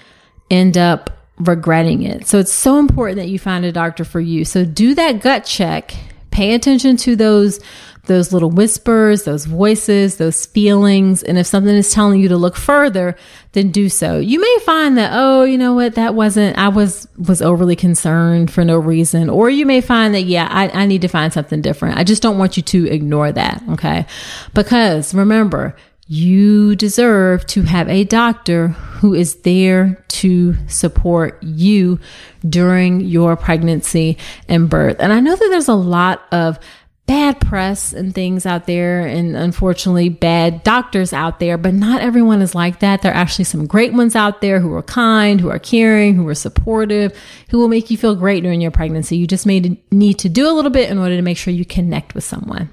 end 0.49 0.77
up 0.77 1.14
regretting 1.37 2.03
it. 2.03 2.27
So 2.27 2.39
it's 2.39 2.53
so 2.53 2.79
important 2.79 3.17
that 3.17 3.27
you 3.27 3.39
find 3.39 3.65
a 3.65 3.71
doctor 3.71 4.05
for 4.05 4.19
you. 4.19 4.45
So 4.45 4.65
do 4.65 4.95
that 4.95 5.21
gut 5.21 5.45
check. 5.45 5.93
Pay 6.31 6.53
attention 6.53 6.97
to 6.97 7.15
those 7.15 7.59
those 8.05 8.31
little 8.31 8.51
whispers, 8.51 9.23
those 9.23 9.45
voices, 9.45 10.17
those 10.17 10.45
feelings, 10.45 11.23
and 11.23 11.39
if 11.39 11.47
something 11.47 11.73
is 11.73 11.91
telling 11.91 12.19
you 12.19 12.29
to 12.29 12.37
look 12.37 12.55
further, 12.55 13.15
then 13.53 13.71
do 13.71 13.89
so. 13.89 14.19
You 14.19 14.39
may 14.39 14.57
find 14.63 14.97
that 14.97 15.11
oh, 15.13 15.43
you 15.43 15.57
know 15.57 15.73
what, 15.73 15.95
that 15.95 16.13
wasn't 16.13 16.57
I 16.57 16.69
was 16.69 17.07
was 17.17 17.41
overly 17.41 17.75
concerned 17.75 18.51
for 18.51 18.63
no 18.63 18.77
reason, 18.77 19.29
or 19.29 19.49
you 19.49 19.65
may 19.65 19.81
find 19.81 20.13
that 20.13 20.23
yeah, 20.23 20.47
I, 20.51 20.69
I 20.69 20.85
need 20.85 21.01
to 21.01 21.07
find 21.07 21.33
something 21.33 21.61
different. 21.61 21.97
I 21.97 22.03
just 22.03 22.21
don't 22.21 22.37
want 22.37 22.57
you 22.57 22.63
to 22.63 22.87
ignore 22.87 23.31
that, 23.31 23.63
okay? 23.71 24.05
Because 24.53 25.13
remember, 25.13 25.75
you 26.07 26.75
deserve 26.75 27.45
to 27.47 27.63
have 27.63 27.89
a 27.89 28.03
doctor 28.03 28.67
who 28.67 29.13
is 29.13 29.37
there 29.37 30.03
to 30.07 30.55
support 30.67 31.41
you 31.41 31.99
during 32.47 33.01
your 33.01 33.35
pregnancy 33.35 34.17
and 34.47 34.69
birth. 34.69 34.97
And 34.99 35.11
I 35.11 35.19
know 35.19 35.35
that 35.35 35.47
there's 35.49 35.67
a 35.67 35.73
lot 35.73 36.23
of 36.31 36.59
bad 37.07 37.39
press 37.39 37.93
and 37.93 38.15
things 38.15 38.45
out 38.45 38.65
there 38.65 39.05
and 39.05 39.35
unfortunately 39.35 40.09
bad 40.09 40.63
doctors 40.63 41.13
out 41.13 41.39
there, 41.39 41.57
but 41.57 41.73
not 41.73 42.01
everyone 42.01 42.41
is 42.41 42.55
like 42.55 42.79
that. 42.79 43.01
There 43.01 43.11
are 43.11 43.15
actually 43.15 43.45
some 43.45 43.67
great 43.67 43.93
ones 43.93 44.15
out 44.15 44.41
there 44.41 44.59
who 44.59 44.73
are 44.73 44.83
kind, 44.83 45.39
who 45.39 45.49
are 45.49 45.59
caring, 45.59 46.15
who 46.15 46.27
are 46.27 46.35
supportive, 46.35 47.15
who 47.49 47.59
will 47.59 47.67
make 47.67 47.91
you 47.91 47.97
feel 47.97 48.15
great 48.15 48.41
during 48.41 48.61
your 48.61 48.71
pregnancy. 48.71 49.17
You 49.17 49.27
just 49.27 49.45
may 49.45 49.77
need 49.91 50.19
to 50.19 50.29
do 50.29 50.49
a 50.49 50.53
little 50.53 50.71
bit 50.71 50.89
in 50.89 50.97
order 50.97 51.15
to 51.15 51.21
make 51.21 51.37
sure 51.37 51.53
you 51.53 51.65
connect 51.65 52.15
with 52.15 52.23
someone. 52.23 52.69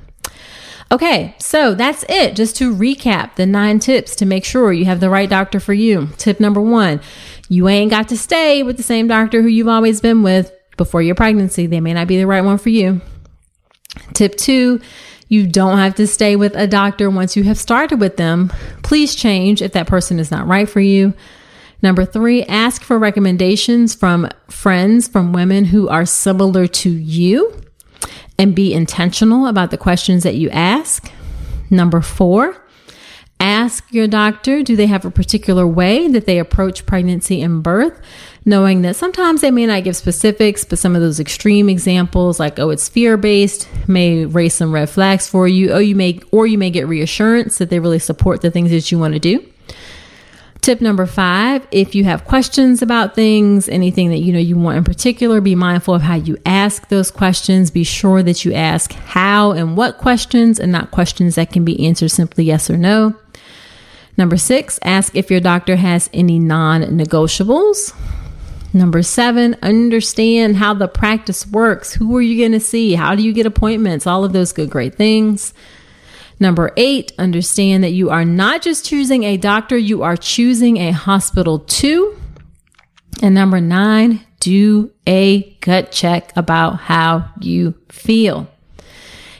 Okay, 0.93 1.34
so 1.38 1.74
that's 1.74 2.05
it. 2.07 2.36
Just 2.36 2.57
to 2.57 2.74
recap 2.76 3.36
the 3.36 3.47
nine 3.47 3.78
tips 3.78 4.14
to 4.16 4.26
make 4.26 4.45
sure 4.45 4.74
you 4.74 4.84
have 4.84 5.01
the 5.01 5.09
right 5.09 5.28
doctor 5.28 5.59
for 5.59 5.72
you. 5.72 6.09
Tip 6.18 6.38
number 6.38 6.61
one 6.61 7.01
you 7.49 7.68
ain't 7.68 7.90
got 7.90 8.09
to 8.09 8.16
stay 8.16 8.62
with 8.62 8.76
the 8.76 8.82
same 8.82 9.09
doctor 9.09 9.40
who 9.40 9.49
you've 9.49 9.68
always 9.68 10.01
been 10.03 10.22
with 10.22 10.53
before 10.76 11.01
your 11.01 11.14
pregnancy. 11.14 11.66
They 11.66 11.80
may 11.80 11.95
not 11.95 12.09
be 12.09 12.18
the 12.18 12.26
right 12.26 12.45
one 12.45 12.59
for 12.59 12.68
you. 12.68 13.01
Tip 14.12 14.36
two, 14.36 14.80
you 15.28 15.47
don't 15.47 15.78
have 15.78 15.95
to 15.95 16.07
stay 16.07 16.36
with 16.36 16.55
a 16.57 16.66
doctor 16.66 17.09
once 17.09 17.36
you 17.36 17.45
have 17.45 17.59
started 17.59 17.99
with 17.99 18.18
them. 18.18 18.53
Please 18.82 19.14
change 19.14 19.62
if 19.62 19.72
that 19.72 19.86
person 19.86 20.18
is 20.18 20.30
not 20.30 20.47
right 20.47 20.68
for 20.68 20.80
you. 20.80 21.14
Number 21.80 22.05
three, 22.05 22.43
ask 22.45 22.82
for 22.82 22.99
recommendations 22.99 23.95
from 23.95 24.28
friends, 24.49 25.09
from 25.09 25.32
women 25.32 25.64
who 25.64 25.88
are 25.88 26.07
similar 26.07 26.66
to 26.66 26.90
you 26.90 27.62
and 28.38 28.55
be 28.55 28.72
intentional 28.72 29.46
about 29.46 29.70
the 29.70 29.78
questions 29.78 30.22
that 30.22 30.34
you 30.34 30.50
ask. 30.50 31.11
Number 31.70 32.00
four, 32.00 32.57
ask 33.40 33.84
your 33.92 34.07
doctor 34.07 34.62
do 34.62 34.76
they 34.76 34.86
have 34.86 35.05
a 35.05 35.11
particular 35.11 35.66
way 35.66 36.09
that 36.09 36.26
they 36.26 36.38
approach 36.38 36.86
pregnancy 36.86 37.42
and 37.42 37.62
birth? 37.62 38.00
Knowing 38.44 38.82
that 38.82 38.96
sometimes 38.96 39.40
they 39.40 39.50
may 39.50 39.66
not 39.66 39.84
give 39.84 39.96
specifics, 39.96 40.64
but 40.64 40.78
some 40.78 40.96
of 40.96 41.03
those 41.03 41.20
extreme 41.20 41.68
examples, 41.68 42.40
like, 42.40 42.59
oh, 42.59 42.70
it's 42.70 42.88
fear 42.88 43.16
based, 43.16 43.68
may 43.88 44.24
raise 44.24 44.55
some 44.55 44.72
red 44.72 44.90
flags 44.90 45.28
for 45.28 45.46
you. 45.46 45.70
Oh, 45.70 45.78
you 45.78 45.94
may, 45.94 46.20
or 46.32 46.46
you 46.46 46.59
may 46.59 46.70
get 46.70 46.88
reassurance 46.88 47.59
that 47.59 47.70
they 47.70 47.78
really 47.78 48.00
support 48.00 48.40
the 48.40 48.50
things 48.50 48.70
that 48.70 48.90
you 48.90 48.98
want 48.98 49.14
to 49.14 49.20
do. 49.20 49.46
Tip 50.62 50.80
number 50.80 51.06
five, 51.06 51.66
if 51.72 51.92
you 51.92 52.04
have 52.04 52.24
questions 52.24 52.82
about 52.82 53.16
things, 53.16 53.68
anything 53.68 54.10
that 54.10 54.18
you 54.18 54.32
know 54.32 54.38
you 54.38 54.56
want 54.56 54.78
in 54.78 54.84
particular, 54.84 55.40
be 55.40 55.56
mindful 55.56 55.92
of 55.92 56.02
how 56.02 56.14
you 56.14 56.38
ask 56.46 56.88
those 56.88 57.10
questions. 57.10 57.72
Be 57.72 57.82
sure 57.82 58.22
that 58.22 58.44
you 58.44 58.52
ask 58.52 58.92
how 58.92 59.50
and 59.50 59.76
what 59.76 59.98
questions 59.98 60.60
and 60.60 60.70
not 60.70 60.92
questions 60.92 61.34
that 61.34 61.50
can 61.50 61.64
be 61.64 61.84
answered 61.84 62.12
simply 62.12 62.44
yes 62.44 62.70
or 62.70 62.78
no. 62.78 63.16
Number 64.16 64.36
six, 64.36 64.78
ask 64.84 65.16
if 65.16 65.32
your 65.32 65.40
doctor 65.40 65.74
has 65.74 66.08
any 66.14 66.38
non 66.38 66.82
negotiables. 66.82 67.92
Number 68.72 69.02
seven, 69.02 69.56
understand 69.62 70.58
how 70.58 70.74
the 70.74 70.86
practice 70.86 71.44
works. 71.44 71.92
Who 71.92 72.16
are 72.16 72.22
you 72.22 72.38
going 72.38 72.52
to 72.52 72.64
see? 72.64 72.94
How 72.94 73.16
do 73.16 73.24
you 73.24 73.32
get 73.32 73.46
appointments? 73.46 74.06
All 74.06 74.24
of 74.24 74.32
those 74.32 74.52
good, 74.52 74.70
great 74.70 74.94
things. 74.94 75.54
Number 76.43 76.72
eight, 76.76 77.12
understand 77.20 77.84
that 77.84 77.93
you 77.93 78.11
are 78.11 78.24
not 78.24 78.62
just 78.62 78.84
choosing 78.84 79.22
a 79.22 79.36
doctor, 79.36 79.78
you 79.78 80.03
are 80.03 80.16
choosing 80.16 80.76
a 80.78 80.90
hospital 80.90 81.61
too. 81.61 82.18
And 83.22 83.32
number 83.32 83.61
nine, 83.61 84.26
do 84.40 84.90
a 85.07 85.53
gut 85.61 85.93
check 85.93 86.36
about 86.36 86.80
how 86.80 87.30
you 87.40 87.74
feel. 87.90 88.49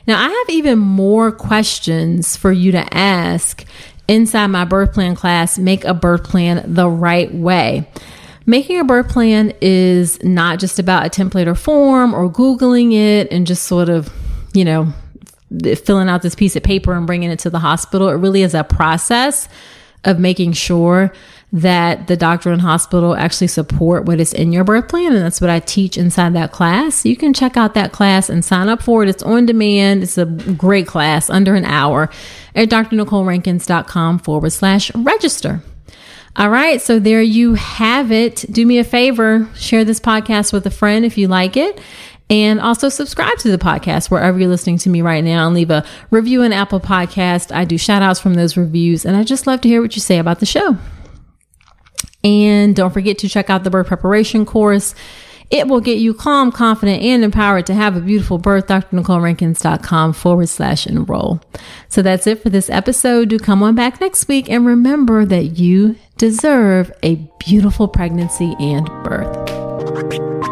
Now, 0.07 0.25
I 0.25 0.29
have 0.29 0.55
even 0.55 0.79
more 0.79 1.33
questions 1.33 2.37
for 2.37 2.53
you 2.53 2.71
to 2.71 2.97
ask 2.97 3.65
inside 4.07 4.47
my 4.47 4.65
birth 4.65 4.93
plan 4.93 5.17
class, 5.17 5.59
Make 5.59 5.85
a 5.85 5.95
Birth 5.95 6.23
Plan 6.23 6.73
the 6.73 6.89
Right 6.89 7.35
Way. 7.35 7.91
Making 8.47 8.79
a 8.79 8.85
birth 8.85 9.09
plan 9.09 9.53
is 9.61 10.23
not 10.23 10.61
just 10.61 10.79
about 10.79 11.05
a 11.05 11.11
template 11.11 11.49
or 11.49 11.57
form 11.57 12.15
or 12.15 12.31
Googling 12.31 12.93
it 12.93 13.27
and 13.33 13.45
just 13.45 13.65
sort 13.65 13.89
of, 13.89 14.09
you 14.55 14.65
know, 14.65 14.93
filling 15.77 16.09
out 16.09 16.23
this 16.23 16.35
piece 16.35 16.57
of 16.57 16.63
paper 16.63 16.93
and 16.93 17.07
bringing 17.07 17.31
it 17.31 17.39
to 17.41 17.51
the 17.51 17.59
hospital. 17.59 18.09
It 18.09 18.15
really 18.15 18.43
is 18.43 18.55
a 18.55 18.65
process 18.65 19.49
of 20.05 20.19
making 20.19 20.53
sure 20.53 21.13
that 21.53 22.07
the 22.07 22.17
doctor 22.17 22.51
and 22.51 22.63
hospital 22.63 23.15
actually 23.15 23.47
support 23.47 24.07
what 24.07 24.19
is 24.19 24.33
in 24.33 24.53
your 24.53 24.65
birth 24.65 24.89
plan. 24.89 25.13
And 25.13 25.23
that's 25.23 25.41
what 25.41 25.51
I 25.51 25.61
teach 25.61 25.99
inside 25.99 26.33
that 26.33 26.51
class. 26.51 27.05
You 27.05 27.15
can 27.15 27.35
check 27.35 27.57
out 27.57 27.75
that 27.75 27.93
class 27.93 28.31
and 28.31 28.45
sign 28.45 28.69
up 28.69 28.83
for 28.83 29.03
it. 29.03 29.09
It's 29.11 29.23
on 29.23 29.45
demand. 29.45 30.03
It's 30.03 30.17
a 30.17 30.25
great 30.25 30.87
class 30.87 31.29
under 31.29 31.55
an 31.55 31.67
hour 31.67 32.09
at 32.55 32.71
drnicolerankins.com 32.71 34.21
forward 34.21 34.51
slash 34.51 34.95
register. 34.95 35.63
All 36.37 36.49
right. 36.49 36.81
So 36.81 36.99
there 36.99 37.21
you 37.21 37.55
have 37.55 38.11
it. 38.11 38.47
Do 38.51 38.65
me 38.65 38.79
a 38.79 38.85
favor, 38.85 39.47
share 39.55 39.85
this 39.85 40.01
podcast 40.01 40.55
with 40.55 40.67
a 40.67 40.71
friend 40.71 41.05
if 41.05 41.19
you 41.19 41.29
like 41.29 41.59
it. 41.59 41.79
And 42.33 42.63
also 42.63 42.89
subscribe 42.89 43.37
to 43.41 43.51
the 43.51 43.59
podcast 43.59 44.11
wherever 44.11 44.39
you're 44.39 44.49
listening 44.49 44.79
to 44.79 44.89
me 44.89 45.03
right 45.03 45.23
now 45.23 45.45
and 45.45 45.55
leave 45.55 45.71
a 45.71 45.85
review 46.11 46.41
in 46.41 46.51
Apple 46.51 46.81
Podcast. 46.81 47.55
I 47.55 47.67
do 47.67 47.77
shout 47.77 48.01
outs 48.01 48.21
from 48.21 48.33
those 48.33 48.57
reviews 48.57 49.05
and 49.05 49.15
I 49.15 49.23
just 49.23 49.47
love 49.47 49.61
to 49.61 49.69
hear 49.69 49.83
what 49.83 49.95
you 49.95 50.01
say 50.01 50.17
about 50.17 50.41
the 50.41 50.47
show. 50.47 50.79
And 52.25 52.75
don't 52.75 52.91
forget 52.91 53.19
to 53.19 53.29
check 53.29 53.51
out 53.51 53.65
the 53.65 53.71
birth 53.71 53.89
preparation 53.89 54.47
course. 54.47 54.95
It 55.51 55.69
will 55.69 55.83
get 55.83 55.99
you 55.99 56.15
calm, 56.15 56.51
confident, 56.51 57.03
and 57.03 57.23
empowered 57.23 57.67
to 57.67 57.75
have 57.75 57.97
a 57.97 58.01
beautiful 58.01 58.39
birth. 58.39 58.67
DrNicoleRankins.com 58.67 60.15
forward 60.15 60.49
slash 60.49 60.87
enroll. 60.87 61.43
So 61.91 62.01
that's 62.01 62.27
it 62.27 62.43
for 62.43 62.49
this 62.49 62.71
episode. 62.71 63.29
Do 63.29 63.39
come 63.39 63.63
on 63.63 63.75
back 63.75 64.01
next 64.01 64.27
week 64.27 64.49
and 64.49 64.65
remember 64.65 65.27
that 65.27 65.59
you 65.59 65.97
deserve 66.17 66.91
a 67.03 67.17
beautiful 67.39 67.89
pregnancy 67.89 68.57
and 68.59 68.87
birth. 69.05 70.52